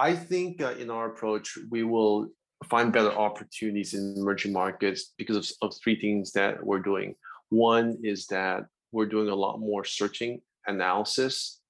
I 0.00 0.16
think 0.16 0.62
uh, 0.62 0.70
in 0.78 0.88
our 0.88 1.10
approach, 1.10 1.58
we 1.70 1.82
will 1.82 2.28
find 2.70 2.90
better 2.90 3.12
opportunities 3.12 3.92
in 3.92 4.14
emerging 4.16 4.50
markets 4.50 5.12
because 5.18 5.36
of, 5.36 5.46
of 5.60 5.76
three 5.76 6.00
things 6.00 6.32
that 6.32 6.64
we're 6.64 6.80
doing. 6.80 7.16
One 7.50 7.98
is 8.02 8.26
that 8.28 8.64
we're 8.92 9.12
doing 9.14 9.28
a 9.28 9.34
lot 9.34 9.60
more 9.60 9.84
searching 9.84 10.40
analysis 10.66 11.60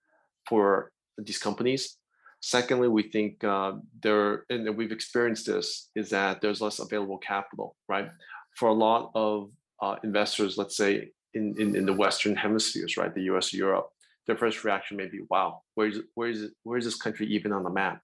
for 0.48 0.92
these 1.18 1.38
companies. 1.38 1.96
Secondly, 2.38 2.86
we 2.86 3.02
think 3.02 3.42
uh, 3.42 3.72
there, 4.00 4.44
and 4.48 4.76
we've 4.76 4.92
experienced 4.92 5.46
this, 5.46 5.90
is 5.96 6.10
that 6.10 6.40
there's 6.40 6.60
less 6.60 6.78
available 6.78 7.18
capital, 7.18 7.74
right? 7.88 8.10
For 8.56 8.68
a 8.68 8.72
lot 8.72 9.10
of 9.16 9.50
uh, 9.82 9.96
investors, 10.04 10.56
let's 10.56 10.76
say 10.76 11.10
in, 11.34 11.56
in, 11.58 11.74
in 11.74 11.84
the 11.84 11.92
Western 11.92 12.36
hemispheres, 12.36 12.96
right, 12.96 13.12
the 13.12 13.22
US, 13.32 13.52
Europe, 13.52 13.88
their 14.28 14.36
first 14.36 14.62
reaction 14.62 14.96
may 14.96 15.08
be, 15.08 15.20
wow, 15.28 15.62
where's, 15.74 15.98
where's, 16.14 16.44
where's 16.62 16.84
this 16.84 16.94
country 16.94 17.26
even 17.26 17.50
on 17.52 17.64
the 17.64 17.70
map? 17.70 18.00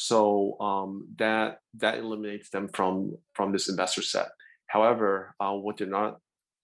So 0.00 0.56
um, 0.60 1.08
that 1.18 1.58
that 1.78 1.98
eliminates 1.98 2.50
them 2.50 2.68
from 2.68 3.16
from 3.34 3.50
this 3.50 3.68
investor 3.68 4.00
set. 4.00 4.28
However, 4.68 5.34
uh, 5.40 5.54
what 5.54 5.76
they're 5.76 5.88
not 5.88 6.20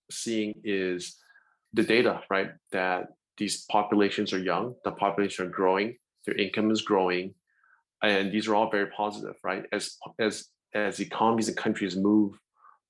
seeing 0.08 0.54
is 0.62 1.16
the 1.72 1.82
data, 1.82 2.20
right? 2.30 2.50
That 2.70 3.08
these 3.36 3.64
populations 3.64 4.32
are 4.32 4.38
young, 4.38 4.76
the 4.84 4.92
population 4.92 5.46
are 5.46 5.50
growing, 5.50 5.96
their 6.24 6.36
income 6.36 6.70
is 6.70 6.82
growing, 6.82 7.34
and 8.04 8.30
these 8.30 8.46
are 8.46 8.54
all 8.54 8.70
very 8.70 8.86
positive, 8.96 9.34
right? 9.42 9.64
As 9.72 9.96
as 10.20 10.50
as 10.72 11.00
economies 11.00 11.48
and 11.48 11.56
countries 11.56 11.96
move 11.96 12.38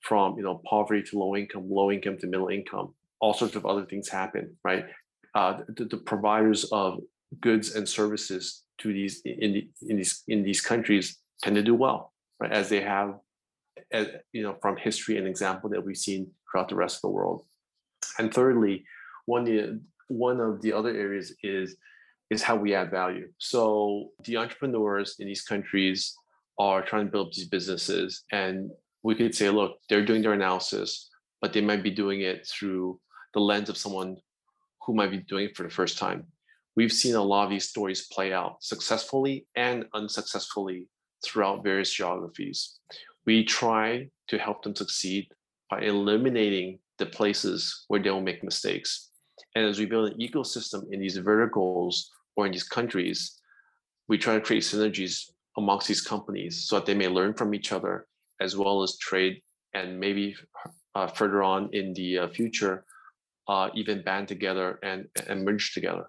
from 0.00 0.36
you 0.36 0.42
know 0.42 0.60
poverty 0.68 1.02
to 1.04 1.18
low 1.18 1.34
income, 1.34 1.70
low 1.70 1.90
income 1.90 2.18
to 2.18 2.26
middle 2.26 2.48
income, 2.48 2.94
all 3.18 3.32
sorts 3.32 3.56
of 3.56 3.64
other 3.64 3.86
things 3.86 4.10
happen, 4.10 4.54
right? 4.62 4.84
Uh, 5.34 5.60
the, 5.68 5.86
the 5.86 5.96
providers 5.96 6.64
of 6.64 7.00
goods 7.40 7.76
and 7.76 7.88
services 7.88 8.63
to 8.78 8.92
these 8.92 9.20
in, 9.24 9.68
in 9.82 9.96
these 9.96 10.22
in 10.28 10.42
these 10.42 10.60
countries 10.60 11.18
tend 11.42 11.56
to 11.56 11.62
do 11.62 11.74
well, 11.74 12.12
right? 12.40 12.52
As 12.52 12.68
they 12.68 12.80
have, 12.80 13.18
as, 13.92 14.08
you 14.32 14.42
know, 14.42 14.56
from 14.60 14.76
history 14.76 15.18
and 15.18 15.26
example 15.26 15.70
that 15.70 15.84
we've 15.84 15.96
seen 15.96 16.30
throughout 16.50 16.68
the 16.68 16.76
rest 16.76 16.96
of 16.96 17.02
the 17.02 17.08
world. 17.08 17.44
And 18.18 18.32
thirdly, 18.32 18.84
one 19.26 19.82
one 20.08 20.40
of 20.40 20.60
the 20.62 20.72
other 20.72 20.90
areas 20.90 21.34
is 21.42 21.76
is 22.30 22.42
how 22.42 22.56
we 22.56 22.74
add 22.74 22.90
value. 22.90 23.28
So 23.38 24.10
the 24.24 24.38
entrepreneurs 24.38 25.16
in 25.18 25.26
these 25.26 25.42
countries 25.42 26.14
are 26.58 26.82
trying 26.82 27.06
to 27.06 27.12
build 27.12 27.34
these 27.34 27.48
businesses, 27.48 28.24
and 28.32 28.70
we 29.02 29.14
could 29.14 29.34
say, 29.34 29.50
look, 29.50 29.78
they're 29.88 30.04
doing 30.04 30.22
their 30.22 30.32
analysis, 30.32 31.10
but 31.40 31.52
they 31.52 31.60
might 31.60 31.82
be 31.82 31.90
doing 31.90 32.22
it 32.22 32.46
through 32.46 33.00
the 33.34 33.40
lens 33.40 33.68
of 33.68 33.76
someone 33.76 34.16
who 34.86 34.94
might 34.94 35.10
be 35.10 35.18
doing 35.18 35.46
it 35.46 35.56
for 35.56 35.64
the 35.64 35.70
first 35.70 35.98
time 35.98 36.26
we've 36.76 36.92
seen 36.92 37.14
a 37.14 37.22
lot 37.22 37.44
of 37.44 37.50
these 37.50 37.68
stories 37.68 38.08
play 38.12 38.32
out 38.32 38.62
successfully 38.62 39.46
and 39.56 39.86
unsuccessfully 39.94 40.88
throughout 41.24 41.64
various 41.64 41.92
geographies. 41.92 42.78
We 43.26 43.44
try 43.44 44.08
to 44.28 44.38
help 44.38 44.62
them 44.62 44.76
succeed 44.76 45.28
by 45.70 45.80
eliminating 45.80 46.78
the 46.98 47.06
places 47.06 47.84
where 47.88 48.00
they 48.02 48.10
will 48.10 48.20
make 48.20 48.44
mistakes. 48.44 49.10
And 49.54 49.64
as 49.64 49.78
we 49.78 49.86
build 49.86 50.12
an 50.12 50.18
ecosystem 50.18 50.84
in 50.92 51.00
these 51.00 51.16
verticals 51.16 52.10
or 52.36 52.46
in 52.46 52.52
these 52.52 52.68
countries, 52.68 53.40
we 54.08 54.18
try 54.18 54.34
to 54.34 54.40
create 54.40 54.62
synergies 54.62 55.30
amongst 55.56 55.88
these 55.88 56.02
companies 56.02 56.66
so 56.66 56.76
that 56.76 56.86
they 56.86 56.94
may 56.94 57.08
learn 57.08 57.34
from 57.34 57.54
each 57.54 57.72
other 57.72 58.06
as 58.40 58.56
well 58.56 58.82
as 58.82 58.98
trade 58.98 59.40
and 59.72 59.98
maybe 59.98 60.36
uh, 60.94 61.06
further 61.06 61.42
on 61.42 61.68
in 61.72 61.92
the 61.94 62.18
uh, 62.18 62.28
future, 62.28 62.84
uh, 63.48 63.68
even 63.74 64.02
band 64.02 64.28
together 64.28 64.78
and, 64.82 65.06
and 65.28 65.44
merge 65.44 65.72
together. 65.72 66.06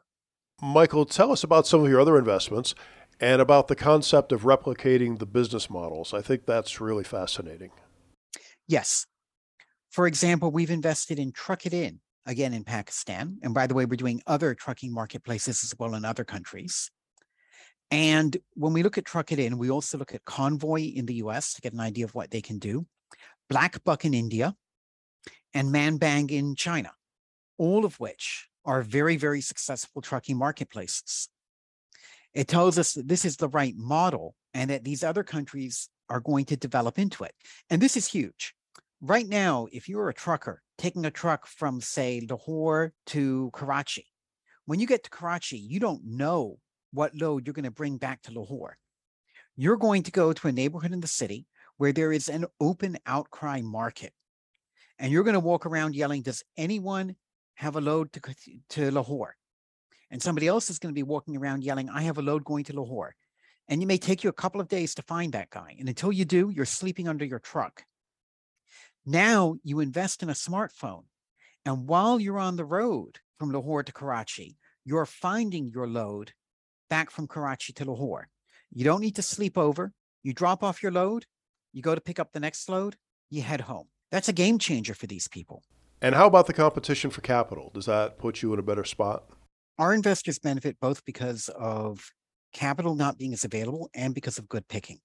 Michael, 0.62 1.05
tell 1.05 1.31
us 1.31 1.43
about 1.43 1.67
some 1.67 1.83
of 1.83 1.89
your 1.89 2.00
other 2.00 2.17
investments 2.17 2.75
and 3.19 3.41
about 3.41 3.67
the 3.67 3.75
concept 3.75 4.31
of 4.31 4.43
replicating 4.43 5.19
the 5.19 5.25
business 5.25 5.69
models. 5.69 6.13
I 6.13 6.21
think 6.21 6.45
that's 6.45 6.79
really 6.81 7.03
fascinating. 7.03 7.71
Yes. 8.67 9.05
For 9.91 10.07
example, 10.07 10.51
we've 10.51 10.71
invested 10.71 11.19
in 11.19 11.31
Truck 11.31 11.65
It 11.65 11.74
In, 11.74 12.00
again 12.25 12.53
in 12.53 12.63
Pakistan. 12.63 13.38
And 13.43 13.53
by 13.53 13.67
the 13.67 13.74
way, 13.74 13.85
we're 13.85 13.95
doing 13.95 14.21
other 14.27 14.53
trucking 14.55 14.93
marketplaces 14.93 15.63
as 15.63 15.74
well 15.77 15.95
in 15.95 16.03
other 16.03 16.24
countries. 16.24 16.89
And 17.91 18.35
when 18.55 18.74
we 18.74 18.83
look 18.83 18.97
at 18.97 19.05
Truck 19.05 19.31
It 19.31 19.39
In, 19.39 19.57
we 19.57 19.69
also 19.69 19.97
look 19.97 20.13
at 20.13 20.25
Convoy 20.25 20.81
in 20.81 21.05
the 21.05 21.15
US 21.15 21.53
to 21.53 21.62
get 21.62 21.74
an 21.74 21.79
idea 21.79 22.05
of 22.05 22.15
what 22.15 22.31
they 22.31 22.41
can 22.41 22.59
do, 22.59 22.85
Black 23.50 23.83
Buck 23.83 24.05
in 24.05 24.13
India, 24.13 24.55
and 25.53 25.74
Manbang 25.74 26.31
in 26.31 26.55
China, 26.55 26.91
all 27.57 27.85
of 27.85 28.00
which 28.00 28.50
are 28.65 28.81
very, 28.81 29.17
very 29.17 29.41
successful 29.41 30.01
trucking 30.01 30.38
marketplaces. 30.38 31.29
It 32.34 32.48
tells 32.48 32.77
us 32.77 32.93
that 32.93 33.07
this 33.07 33.24
is 33.24 33.38
the 33.38 33.48
right 33.48 33.75
model 33.77 34.36
and 34.53 34.69
that 34.69 34.84
these 34.84 35.03
other 35.03 35.24
countries 35.24 35.89
are 36.10 36.19
going 36.19 36.45
to 36.45 36.57
develop 36.57 37.00
into 37.00 37.24
it. 37.24 37.34
And 37.69 37.81
this 37.81 37.95
is 37.95 38.07
huge. 38.07 38.53
Right 39.01 39.27
now, 39.27 39.67
if 39.72 39.88
you're 39.88 40.10
a 40.10 40.13
trucker 40.13 40.62
taking 40.77 41.05
a 41.05 41.12
truck 41.12 41.48
from, 41.48 41.79
say, 41.79 42.25
Lahore 42.29 42.93
to 43.07 43.50
Karachi, 43.53 44.07
when 44.65 44.79
you 44.79 44.88
get 44.88 45.03
to 45.03 45.10
Karachi, 45.10 45.57
you 45.57 45.79
don't 45.79 46.03
know 46.03 46.57
what 46.91 47.15
load 47.15 47.45
you're 47.45 47.53
going 47.53 47.65
to 47.65 47.72
bring 47.72 47.98
back 47.98 48.22
to 48.24 48.31
Lahore. 48.31 48.77
You're 49.55 49.77
going 49.77 50.03
to 50.03 50.12
go 50.12 50.34
to 50.34 50.48
a 50.48 50.51
neighborhood 50.51 50.91
in 50.91 51.01
the 51.01 51.07
city 51.07 51.45
where 51.77 51.93
there 51.93 52.12
is 52.12 52.27
an 52.27 52.45
open 52.60 52.98
outcry 53.05 53.62
market. 53.62 54.13
And 54.98 55.12
you're 55.12 55.24
going 55.24 55.36
to 55.36 55.39
walk 55.39 55.65
around 55.65 55.95
yelling, 55.95 56.22
Does 56.22 56.43
anyone 56.57 57.15
have 57.55 57.75
a 57.75 57.81
load 57.81 58.13
to, 58.13 58.21
to 58.69 58.91
Lahore. 58.91 59.35
And 60.12 60.21
somebody 60.21 60.47
else 60.47 60.69
is 60.69 60.79
going 60.79 60.93
to 60.93 60.97
be 60.97 61.03
walking 61.03 61.35
around 61.35 61.63
yelling, 61.63 61.89
I 61.89 62.03
have 62.03 62.17
a 62.17 62.21
load 62.21 62.43
going 62.43 62.63
to 62.65 62.75
Lahore. 62.75 63.15
And 63.67 63.81
you 63.81 63.88
may 63.88 63.97
take 63.97 64.24
you 64.24 64.29
a 64.29 64.33
couple 64.33 64.62
of 64.62 64.67
days 64.67 64.93
to 64.95 65.01
find 65.01 65.33
that 65.33 65.50
guy. 65.50 65.75
And 65.79 65.89
until 65.89 66.12
you 66.12 66.25
do, 66.25 66.51
you're 66.51 66.65
sleeping 66.65 67.07
under 67.07 67.25
your 67.25 67.39
truck. 67.39 67.83
Now 69.05 69.55
you 69.63 69.79
invest 69.79 70.21
in 70.21 70.29
a 70.29 70.33
smartphone. 70.33 71.05
And 71.65 71.88
while 71.88 72.19
you're 72.19 72.38
on 72.38 72.57
the 72.57 72.65
road 72.65 73.19
from 73.39 73.51
Lahore 73.51 73.83
to 73.83 73.91
Karachi, 73.91 74.57
you're 74.83 75.05
finding 75.05 75.71
your 75.74 75.88
load 75.88 76.33
back 76.89 77.09
from 77.09 77.27
Karachi 77.27 77.74
to 77.74 77.85
Lahore. 77.85 78.29
You 78.71 78.83
don't 78.83 79.01
need 79.01 79.15
to 79.15 79.24
sleep 79.24 79.57
over. 79.57 79.91
You 80.25 80.33
drop 80.33 80.63
off 80.63 80.81
your 80.81 80.91
load, 80.91 81.27
you 81.71 81.83
go 81.83 81.93
to 81.93 82.01
pick 82.01 82.19
up 82.19 82.33
the 82.33 82.39
next 82.39 82.67
load, 82.67 82.95
you 83.29 83.43
head 83.43 83.62
home. 83.62 83.89
That's 84.09 84.27
a 84.27 84.33
game 84.33 84.57
changer 84.57 84.95
for 84.95 85.05
these 85.05 85.27
people. 85.27 85.62
And 86.01 86.13
how 86.13 86.27
about 86.27 86.47
the 86.47 86.53
competition 86.53 87.09
for 87.09 87.21
capital? 87.21 87.71
Does 87.73 87.85
that 87.85 88.17
put 88.17 88.41
you 88.41 88.53
in 88.53 88.59
a 88.59 88.63
better 88.63 88.83
spot? 88.83 89.23
Our 89.77 89.93
investors 89.93 90.39
benefit 90.39 90.77
both 90.79 91.03
because 91.05 91.49
of 91.49 92.11
capital 92.53 92.95
not 92.95 93.17
being 93.17 93.33
as 93.33 93.43
available 93.43 93.89
and 93.93 94.13
because 94.13 94.37
of 94.37 94.47
good 94.47 94.67
picking. 94.67 94.99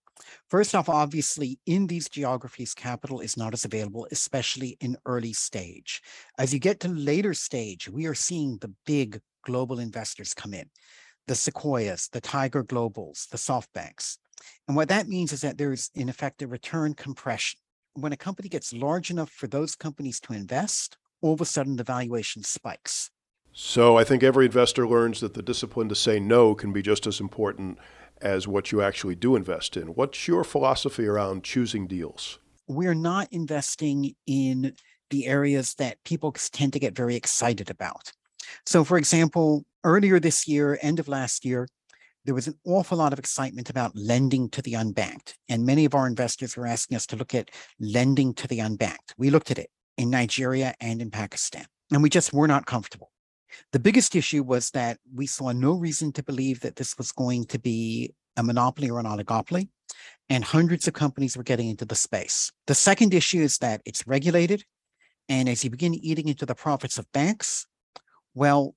First 0.48 0.74
off, 0.74 0.88
obviously, 0.88 1.58
in 1.66 1.86
these 1.86 2.08
geographies, 2.08 2.74
capital 2.74 3.20
is 3.20 3.36
not 3.36 3.54
as 3.54 3.64
available, 3.64 4.06
especially 4.12 4.76
in 4.80 4.96
early 5.06 5.32
stage. 5.32 6.02
As 6.38 6.52
you 6.52 6.60
get 6.60 6.80
to 6.80 6.88
later 6.88 7.34
stage, 7.34 7.88
we 7.88 8.06
are 8.06 8.14
seeing 8.14 8.58
the 8.58 8.72
big 8.86 9.20
global 9.44 9.78
investors 9.78 10.34
come 10.34 10.52
in, 10.52 10.68
the 11.26 11.34
Sequoias, 11.34 12.08
the 12.12 12.20
Tiger 12.20 12.62
Globals, 12.62 13.28
the 13.28 13.38
SoftBanks. 13.38 14.18
And 14.68 14.76
what 14.76 14.88
that 14.88 15.08
means 15.08 15.32
is 15.32 15.40
that 15.40 15.58
there's, 15.58 15.90
in 15.94 16.08
effect, 16.08 16.42
a 16.42 16.46
return 16.46 16.94
compression 16.94 17.58
when 17.94 18.12
a 18.12 18.16
company 18.16 18.48
gets 18.48 18.72
large 18.72 19.10
enough 19.10 19.30
for 19.30 19.46
those 19.46 19.74
companies 19.74 20.20
to 20.20 20.32
invest, 20.32 20.96
all 21.20 21.34
of 21.34 21.40
a 21.40 21.44
sudden 21.44 21.76
the 21.76 21.84
valuation 21.84 22.42
spikes. 22.42 23.10
So 23.52 23.98
I 23.98 24.04
think 24.04 24.22
every 24.22 24.46
investor 24.46 24.86
learns 24.86 25.20
that 25.20 25.34
the 25.34 25.42
discipline 25.42 25.88
to 25.88 25.94
say 25.94 26.20
no 26.20 26.54
can 26.54 26.72
be 26.72 26.82
just 26.82 27.06
as 27.06 27.20
important 27.20 27.78
as 28.20 28.46
what 28.46 28.70
you 28.70 28.80
actually 28.82 29.14
do 29.14 29.34
invest 29.34 29.76
in. 29.76 29.88
What's 29.88 30.28
your 30.28 30.44
philosophy 30.44 31.06
around 31.06 31.42
choosing 31.42 31.86
deals? 31.86 32.38
We're 32.68 32.94
not 32.94 33.28
investing 33.32 34.14
in 34.26 34.74
the 35.10 35.26
areas 35.26 35.74
that 35.74 36.02
people 36.04 36.32
tend 36.32 36.72
to 36.74 36.78
get 36.78 36.94
very 36.94 37.16
excited 37.16 37.70
about. 37.70 38.12
So, 38.64 38.84
for 38.84 38.98
example, 38.98 39.64
earlier 39.82 40.20
this 40.20 40.46
year, 40.46 40.78
end 40.80 41.00
of 41.00 41.08
last 41.08 41.44
year, 41.44 41.66
there 42.24 42.34
was 42.34 42.46
an 42.46 42.58
awful 42.66 42.98
lot 42.98 43.12
of 43.12 43.18
excitement 43.18 43.70
about 43.70 43.96
lending 43.96 44.48
to 44.50 44.62
the 44.62 44.74
unbanked. 44.74 45.34
And 45.48 45.64
many 45.64 45.84
of 45.84 45.94
our 45.94 46.06
investors 46.06 46.56
were 46.56 46.66
asking 46.66 46.96
us 46.96 47.06
to 47.06 47.16
look 47.16 47.34
at 47.34 47.50
lending 47.78 48.34
to 48.34 48.46
the 48.46 48.58
unbanked. 48.58 49.14
We 49.16 49.30
looked 49.30 49.50
at 49.50 49.58
it 49.58 49.70
in 49.96 50.10
Nigeria 50.10 50.74
and 50.80 51.00
in 51.00 51.10
Pakistan, 51.10 51.66
and 51.92 52.02
we 52.02 52.10
just 52.10 52.32
were 52.32 52.48
not 52.48 52.66
comfortable. 52.66 53.10
The 53.72 53.80
biggest 53.80 54.14
issue 54.14 54.42
was 54.42 54.70
that 54.70 54.98
we 55.12 55.26
saw 55.26 55.52
no 55.52 55.72
reason 55.72 56.12
to 56.12 56.22
believe 56.22 56.60
that 56.60 56.76
this 56.76 56.96
was 56.96 57.12
going 57.12 57.46
to 57.46 57.58
be 57.58 58.14
a 58.36 58.42
monopoly 58.42 58.90
or 58.90 59.00
an 59.00 59.06
oligopoly, 59.06 59.68
and 60.28 60.44
hundreds 60.44 60.86
of 60.86 60.94
companies 60.94 61.36
were 61.36 61.42
getting 61.42 61.68
into 61.68 61.84
the 61.84 61.94
space. 61.94 62.52
The 62.66 62.74
second 62.74 63.12
issue 63.12 63.40
is 63.40 63.58
that 63.58 63.82
it's 63.84 64.06
regulated. 64.06 64.64
And 65.28 65.48
as 65.48 65.64
you 65.64 65.70
begin 65.70 65.94
eating 65.94 66.28
into 66.28 66.46
the 66.46 66.54
profits 66.54 66.98
of 66.98 67.10
banks, 67.12 67.66
well, 68.34 68.74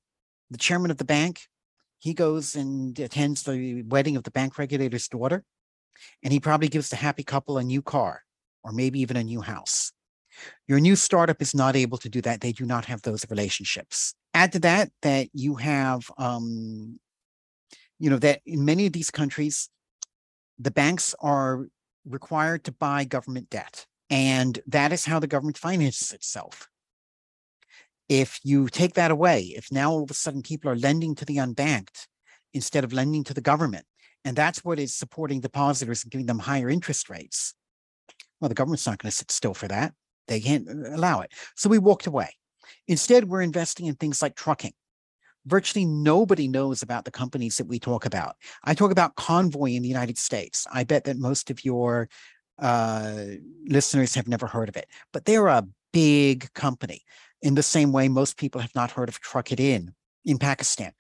the 0.50 0.58
chairman 0.58 0.92
of 0.92 0.98
the 0.98 1.06
bank 1.06 1.48
he 2.04 2.14
goes 2.14 2.54
and 2.54 3.00
attends 3.00 3.44
the 3.44 3.82
wedding 3.84 4.18
of 4.18 4.24
the 4.24 4.32
bank 4.32 4.58
regulator's 4.58 5.08
daughter. 5.08 5.46
And 6.22 6.34
he 6.34 6.40
probably 6.42 6.68
gives 6.68 6.90
the 6.90 6.98
happy 6.98 7.24
couple 7.24 7.58
a 7.58 7.64
new 7.64 7.82
car 7.82 8.24
or 8.62 8.74
maybe 8.74 9.00
even 9.00 9.16
a 9.16 9.24
new 9.24 9.40
house. 9.40 9.94
Your 10.68 10.82
new 10.82 10.98
startup 10.98 11.42
is 11.42 11.56
not 11.56 11.78
able 11.78 11.98
to 12.00 12.10
do 12.10 12.20
that. 12.24 12.42
They 12.42 12.52
do 12.52 12.66
not 12.66 12.84
have 12.86 13.04
those 13.04 13.26
relationships. 13.30 14.16
Add 14.34 14.52
to 14.52 14.60
that 14.60 14.90
that 15.02 15.30
you 15.34 15.56
have, 15.56 16.12
um, 16.18 17.00
you 18.00 18.10
know, 18.10 18.20
that 18.20 18.42
in 18.46 18.66
many 18.66 18.86
of 18.86 18.92
these 18.92 19.10
countries, 19.10 19.70
the 20.60 20.72
banks 20.72 21.16
are 21.22 21.68
required 22.04 22.66
to 22.66 22.74
buy 22.74 23.06
government 23.06 23.50
debt. 23.50 23.86
And 24.10 24.60
that 24.68 24.92
is 24.92 25.06
how 25.06 25.20
the 25.20 25.28
government 25.28 25.58
finances 25.58 26.12
itself. 26.12 26.68
If 28.14 28.40
you 28.44 28.68
take 28.68 28.94
that 28.94 29.10
away, 29.10 29.56
if 29.58 29.72
now 29.72 29.90
all 29.90 30.04
of 30.04 30.12
a 30.12 30.14
sudden 30.14 30.44
people 30.44 30.70
are 30.70 30.76
lending 30.76 31.16
to 31.16 31.26
the 31.26 31.38
unbanked 31.38 32.06
instead 32.54 32.84
of 32.84 32.94
lending 32.94 33.24
to 33.24 33.34
the 33.34 33.42
government, 33.42 33.88
and 34.24 34.38
that's 34.38 34.64
what 34.64 34.78
is 34.78 34.94
supporting 34.94 35.42
depositors 35.42 36.04
and 36.04 36.12
giving 36.12 36.28
them 36.28 36.38
higher 36.38 36.70
interest 36.70 37.10
rates, 37.10 37.56
well, 38.40 38.50
the 38.50 38.54
government's 38.54 38.86
not 38.86 39.00
going 39.00 39.10
to 39.10 39.18
sit 39.18 39.32
still 39.32 39.56
for 39.56 39.68
that. 39.68 39.96
They 40.28 40.40
can't 40.40 40.70
uh, 40.70 40.96
allow 40.96 41.22
it. 41.22 41.32
So 41.56 41.70
we 41.70 41.80
walked 41.80 42.06
away. 42.06 42.30
Instead, 42.88 43.30
we're 43.30 43.42
investing 43.42 43.88
in 43.88 43.96
things 43.96 44.22
like 44.22 44.36
trucking. 44.36 44.74
Virtually 45.48 45.84
nobody 45.84 46.48
knows 46.48 46.84
about 46.84 47.06
the 47.06 47.12
companies 47.12 47.58
that 47.58 47.66
we 47.66 47.80
talk 47.80 48.06
about. 48.06 48.36
I 48.64 48.76
talk 48.76 48.92
about 48.92 49.16
Convoy 49.16 49.72
in 49.72 49.82
the 49.82 49.90
United 49.90 50.20
States. 50.20 50.68
I 50.72 50.84
bet 50.84 51.06
that 51.06 51.18
most 51.18 51.50
of 51.50 51.66
your 51.66 52.10
uh, 52.60 53.24
listeners 53.66 54.14
have 54.14 54.28
never 54.28 54.46
heard 54.46 54.70
of 54.70 54.78
it, 54.78 54.86
but 55.14 55.26
they're 55.26 55.48
a 55.48 55.68
big 55.92 56.54
company 56.54 57.02
in 57.44 57.56
the 57.56 57.62
same 57.62 57.92
way 57.92 58.08
most 58.08 58.38
people 58.38 58.62
have 58.62 58.74
not 58.74 58.92
heard 58.92 59.10
of 59.10 59.20
Truck 59.20 59.52
It 59.52 59.60
In 59.60 59.94
in 60.26 60.40
Pakistan. 60.40 60.94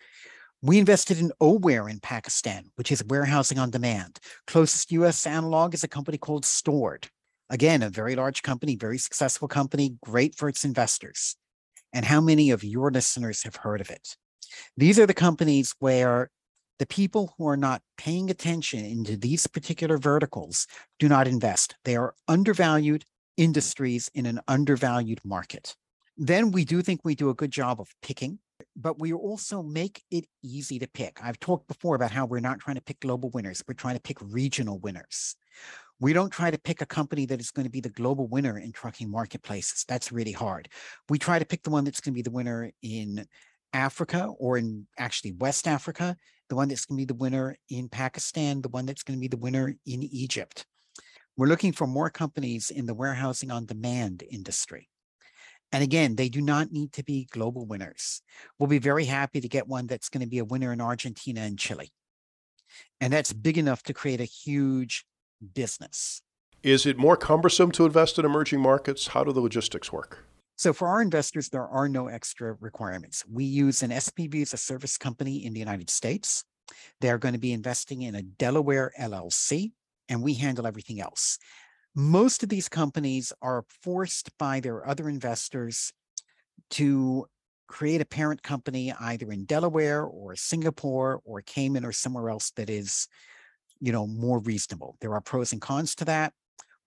We 0.62 0.78
invested 0.78 1.20
in 1.20 1.32
Oware 1.42 1.90
in 1.90 2.00
Pakistan, 2.00 2.66
which 2.76 2.92
is 2.92 3.04
warehousing 3.04 3.58
on 3.58 3.72
demand. 3.72 4.20
Closest 4.46 4.92
US 4.92 5.26
analog 5.26 5.74
is 5.74 5.84
a 5.84 5.88
company 5.88 6.18
called 6.18 6.44
Stord. 6.44 7.08
Again, 7.50 7.82
a 7.82 7.90
very 7.90 8.16
large 8.16 8.44
company, 8.44 8.76
very 8.76 8.98
successful 8.98 9.48
company, 9.48 9.98
great 10.04 10.36
for 10.36 10.50
its 10.50 10.64
investors. 10.64 11.36
And 11.94 12.06
how 12.06 12.22
many 12.22 12.52
of 12.52 12.64
your 12.64 12.92
listeners 12.92 13.44
have 13.44 13.58
heard 13.58 13.82
of 13.82 13.90
it? 13.90 14.16
These 14.78 15.00
are 15.00 15.06
the 15.06 15.14
companies 15.14 15.74
where 15.80 16.30
the 16.80 16.86
people 16.86 17.34
who 17.38 17.48
are 17.48 17.58
not 17.58 17.82
paying 17.98 18.30
attention 18.30 18.84
into 18.84 19.16
these 19.16 19.48
particular 19.48 19.98
verticals 19.98 20.68
do 21.00 21.08
not 21.08 21.28
invest. 21.28 21.76
They 21.86 21.96
are 21.96 22.16
undervalued 22.28 23.06
industries 23.38 24.10
in 24.14 24.26
an 24.26 24.42
undervalued 24.48 25.22
market. 25.24 25.76
Then 26.18 26.52
we 26.52 26.64
do 26.64 26.82
think 26.82 27.02
we 27.04 27.16
do 27.16 27.30
a 27.30 27.36
good 27.36 27.52
job 27.52 27.82
of 27.82 27.90
picking, 28.02 28.40
but 28.76 29.00
we 29.00 29.14
also 29.14 29.64
make 29.64 30.04
it 30.12 30.26
easy 30.44 30.78
to 30.80 30.88
pick. 30.88 31.20
I've 31.24 31.40
talked 31.40 31.68
before 31.68 31.96
about 31.96 32.12
how 32.12 32.26
we're 32.26 32.40
not 32.40 32.60
trying 32.60 32.76
to 32.76 32.84
pick 32.84 33.00
global 33.00 33.30
winners, 33.32 33.64
we're 33.68 33.74
trying 33.74 33.96
to 33.96 34.02
pick 34.02 34.18
regional 34.22 34.80
winners. 34.80 35.36
We 36.00 36.14
don't 36.14 36.32
try 36.32 36.52
to 36.52 36.58
pick 36.58 36.82
a 36.82 36.86
company 36.86 37.26
that 37.28 37.40
is 37.40 37.52
going 37.52 37.66
to 37.66 37.72
be 37.72 37.80
the 37.80 37.90
global 37.90 38.28
winner 38.28 38.58
in 38.58 38.74
trucking 38.74 39.10
marketplaces. 39.10 39.86
That's 39.88 40.12
really 40.12 40.32
hard. 40.32 40.68
We 41.08 41.18
try 41.18 41.40
to 41.40 41.46
pick 41.46 41.64
the 41.64 41.70
one 41.70 41.86
that's 41.86 42.02
going 42.02 42.14
to 42.14 42.18
be 42.18 42.24
the 42.24 42.32
winner 42.32 42.72
in 42.82 43.26
Africa 43.74 44.28
or 44.38 44.58
in 44.58 44.86
actually 44.98 45.32
West 45.34 45.68
Africa, 45.68 46.18
the 46.50 46.56
one 46.56 46.68
that's 46.68 46.86
going 46.86 46.98
to 46.98 47.02
be 47.02 47.06
the 47.06 47.14
winner 47.14 47.58
in 47.70 47.90
Pakistan, 47.90 48.62
the 48.62 48.70
one 48.70 48.86
that's 48.86 49.04
going 49.04 49.18
to 49.18 49.22
be 49.22 49.30
the 49.30 49.38
winner 49.38 49.76
in 49.86 50.04
Egypt. 50.04 50.66
We're 51.38 51.48
looking 51.48 51.72
for 51.72 51.88
more 51.88 52.10
companies 52.10 52.70
in 52.70 52.86
the 52.86 52.94
warehousing 52.94 53.50
on 53.50 53.66
demand 53.66 54.24
industry. 54.30 54.90
And 55.74 55.84
again, 55.84 56.16
they 56.16 56.30
do 56.30 56.40
not 56.40 56.72
need 56.72 56.94
to 56.94 57.04
be 57.04 57.28
global 57.32 57.66
winners. 57.66 58.22
We'll 58.60 58.70
be 58.70 58.78
very 58.78 59.06
happy 59.06 59.42
to 59.42 59.50
get 59.50 59.68
one 59.68 59.88
that's 59.88 60.08
going 60.08 60.22
to 60.22 60.30
be 60.30 60.38
a 60.38 60.46
winner 60.46 60.72
in 60.72 60.80
Argentina 60.80 61.42
and 61.42 61.58
Chile. 61.58 61.92
And 63.02 63.12
that's 63.12 63.34
big 63.34 63.58
enough 63.58 63.82
to 63.84 63.94
create 63.94 64.22
a 64.22 64.26
huge 64.26 65.06
business. 65.56 66.22
Is 66.62 66.86
it 66.86 66.98
more 66.98 67.18
cumbersome 67.18 67.72
to 67.72 67.86
invest 67.86 68.20
in 68.20 68.24
emerging 68.24 68.62
markets? 68.62 69.08
How 69.08 69.24
do 69.24 69.34
the 69.34 69.42
logistics 69.42 69.92
work? 69.92 70.26
So, 70.56 70.72
for 70.72 70.88
our 70.88 71.02
investors, 71.02 71.50
there 71.50 71.68
are 71.68 71.90
no 71.90 72.08
extra 72.08 72.56
requirements. 72.62 73.26
We 73.30 73.44
use 73.44 73.82
an 73.82 73.90
SPV 73.90 74.44
as 74.44 74.54
a 74.54 74.58
service 74.58 74.98
company 74.98 75.44
in 75.44 75.54
the 75.54 75.60
United 75.60 75.90
States. 75.90 76.46
They're 77.02 77.18
going 77.18 77.34
to 77.34 77.40
be 77.40 77.52
investing 77.52 78.04
in 78.04 78.16
a 78.16 78.22
Delaware 78.22 78.94
LLC, 79.00 79.72
and 80.08 80.22
we 80.22 80.36
handle 80.36 80.68
everything 80.68 81.02
else. 81.02 81.40
Most 81.96 82.44
of 82.44 82.50
these 82.50 82.70
companies 82.70 83.32
are 83.42 83.66
forced 83.82 84.36
by 84.38 84.60
their 84.60 84.88
other 84.88 85.10
investors 85.10 85.94
to 86.72 87.28
create 87.68 88.02
a 88.02 88.06
parent 88.06 88.44
company 88.44 88.94
either 89.00 89.32
in 89.32 89.46
Delaware 89.46 90.04
or 90.04 90.36
Singapore 90.36 91.22
or 91.24 91.42
Cayman 91.42 91.86
or 91.86 91.92
somewhere 91.92 92.30
else 92.30 92.52
that 92.52 92.70
is 92.70 93.08
you 93.84 93.92
know, 93.92 94.08
more 94.08 94.40
reasonable. 94.40 94.96
There 95.02 95.14
are 95.14 95.20
pros 95.20 95.52
and 95.52 95.62
cons 95.62 95.94
to 95.96 96.06
that, 96.06 96.32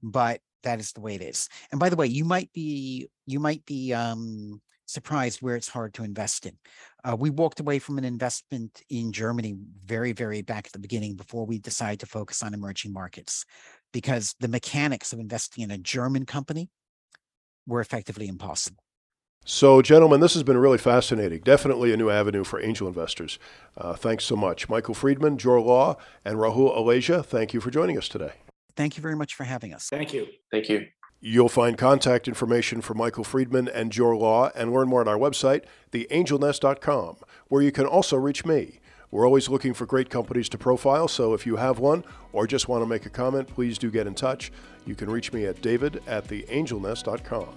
but 0.02 0.40
that 0.62 0.80
is 0.80 0.92
the 0.92 1.02
way 1.02 1.14
it 1.14 1.20
is. 1.20 1.46
And 1.70 1.78
by 1.78 1.90
the 1.90 1.96
way, 1.96 2.06
you 2.06 2.24
might 2.24 2.50
be 2.54 3.08
you 3.26 3.38
might 3.38 3.66
be 3.66 3.92
um, 3.92 4.62
surprised 4.86 5.42
where 5.42 5.56
it's 5.56 5.68
hard 5.68 5.92
to 5.94 6.04
invest 6.04 6.46
in. 6.46 6.56
Uh, 7.04 7.14
we 7.14 7.28
walked 7.28 7.60
away 7.60 7.78
from 7.78 7.98
an 7.98 8.04
investment 8.04 8.82
in 8.88 9.12
Germany 9.12 9.56
very, 9.84 10.12
very 10.12 10.40
back 10.40 10.66
at 10.66 10.72
the 10.72 10.78
beginning 10.78 11.16
before 11.16 11.44
we 11.44 11.58
decided 11.58 12.00
to 12.00 12.06
focus 12.06 12.42
on 12.42 12.54
emerging 12.54 12.94
markets 12.94 13.44
because 13.92 14.34
the 14.40 14.48
mechanics 14.48 15.12
of 15.12 15.18
investing 15.18 15.64
in 15.64 15.70
a 15.70 15.78
German 15.78 16.26
company 16.26 16.70
were 17.66 17.80
effectively 17.80 18.28
impossible. 18.28 18.82
So, 19.48 19.80
gentlemen, 19.80 20.18
this 20.18 20.34
has 20.34 20.42
been 20.42 20.58
really 20.58 20.78
fascinating. 20.78 21.40
Definitely 21.40 21.92
a 21.92 21.96
new 21.96 22.10
avenue 22.10 22.42
for 22.42 22.60
angel 22.60 22.88
investors. 22.88 23.38
Uh, 23.76 23.94
thanks 23.94 24.24
so 24.24 24.34
much. 24.34 24.68
Michael 24.68 24.94
Friedman, 24.94 25.38
Jor 25.38 25.60
Law, 25.60 25.96
and 26.24 26.38
Rahul 26.38 26.76
Alasia, 26.76 27.24
thank 27.24 27.54
you 27.54 27.60
for 27.60 27.70
joining 27.70 27.96
us 27.96 28.08
today. 28.08 28.32
Thank 28.76 28.96
you 28.96 29.02
very 29.02 29.14
much 29.14 29.34
for 29.34 29.44
having 29.44 29.72
us. 29.72 29.88
Thank 29.88 30.12
you. 30.12 30.26
Thank 30.50 30.68
you. 30.68 30.86
You'll 31.20 31.48
find 31.48 31.78
contact 31.78 32.28
information 32.28 32.80
for 32.80 32.94
Michael 32.94 33.22
Friedman 33.24 33.68
and 33.68 33.92
Jor 33.92 34.16
Law 34.16 34.50
and 34.54 34.72
learn 34.72 34.88
more 34.88 35.00
on 35.00 35.08
our 35.08 35.16
website, 35.16 35.62
theangelnest.com, 35.92 37.16
where 37.46 37.62
you 37.62 37.72
can 37.72 37.86
also 37.86 38.16
reach 38.16 38.44
me. 38.44 38.80
We're 39.16 39.24
always 39.24 39.48
looking 39.48 39.72
for 39.72 39.86
great 39.86 40.10
companies 40.10 40.50
to 40.50 40.58
profile, 40.58 41.08
so 41.08 41.32
if 41.32 41.46
you 41.46 41.56
have 41.56 41.78
one 41.78 42.04
or 42.34 42.46
just 42.46 42.68
want 42.68 42.82
to 42.82 42.86
make 42.86 43.06
a 43.06 43.08
comment, 43.08 43.48
please 43.48 43.78
do 43.78 43.90
get 43.90 44.06
in 44.06 44.14
touch. 44.14 44.52
You 44.84 44.94
can 44.94 45.08
reach 45.08 45.32
me 45.32 45.46
at 45.46 45.62
david 45.62 46.02
at 46.06 46.28
theangelnest.com. 46.28 47.48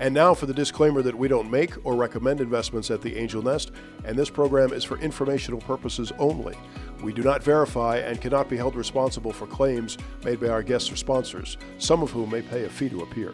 And 0.00 0.12
now 0.12 0.34
for 0.34 0.46
the 0.46 0.52
disclaimer 0.52 1.00
that 1.02 1.16
we 1.16 1.28
don't 1.28 1.48
make 1.48 1.74
or 1.86 1.94
recommend 1.94 2.40
investments 2.40 2.90
at 2.90 3.02
the 3.02 3.16
Angel 3.16 3.40
Nest, 3.40 3.70
and 4.04 4.18
this 4.18 4.30
program 4.30 4.72
is 4.72 4.82
for 4.82 4.98
informational 4.98 5.60
purposes 5.60 6.10
only. 6.18 6.56
We 7.04 7.12
do 7.12 7.22
not 7.22 7.44
verify 7.44 7.98
and 7.98 8.20
cannot 8.20 8.48
be 8.48 8.56
held 8.56 8.74
responsible 8.74 9.32
for 9.32 9.46
claims 9.46 9.96
made 10.24 10.40
by 10.40 10.48
our 10.48 10.64
guests 10.64 10.90
or 10.90 10.96
sponsors, 10.96 11.56
some 11.78 12.02
of 12.02 12.10
whom 12.10 12.30
may 12.30 12.42
pay 12.42 12.64
a 12.64 12.68
fee 12.68 12.88
to 12.88 13.02
appear. 13.02 13.32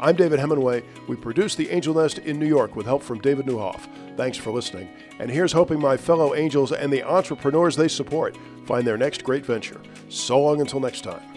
I'm 0.00 0.16
David 0.16 0.40
Hemenway. 0.40 0.84
We 1.08 1.16
produce 1.16 1.54
the 1.54 1.70
Angel 1.70 1.94
Nest 1.94 2.18
in 2.18 2.38
New 2.38 2.46
York 2.46 2.76
with 2.76 2.86
help 2.86 3.02
from 3.02 3.20
David 3.20 3.46
Newhoff. 3.46 3.88
Thanks 4.16 4.36
for 4.36 4.50
listening. 4.50 4.88
And 5.18 5.30
here's 5.30 5.52
hoping 5.52 5.80
my 5.80 5.96
fellow 5.96 6.34
angels 6.34 6.72
and 6.72 6.92
the 6.92 7.02
entrepreneurs 7.02 7.76
they 7.76 7.88
support 7.88 8.36
find 8.66 8.86
their 8.86 8.98
next 8.98 9.24
great 9.24 9.46
venture. 9.46 9.80
So 10.08 10.40
long 10.40 10.60
until 10.60 10.80
next 10.80 11.02
time. 11.02 11.31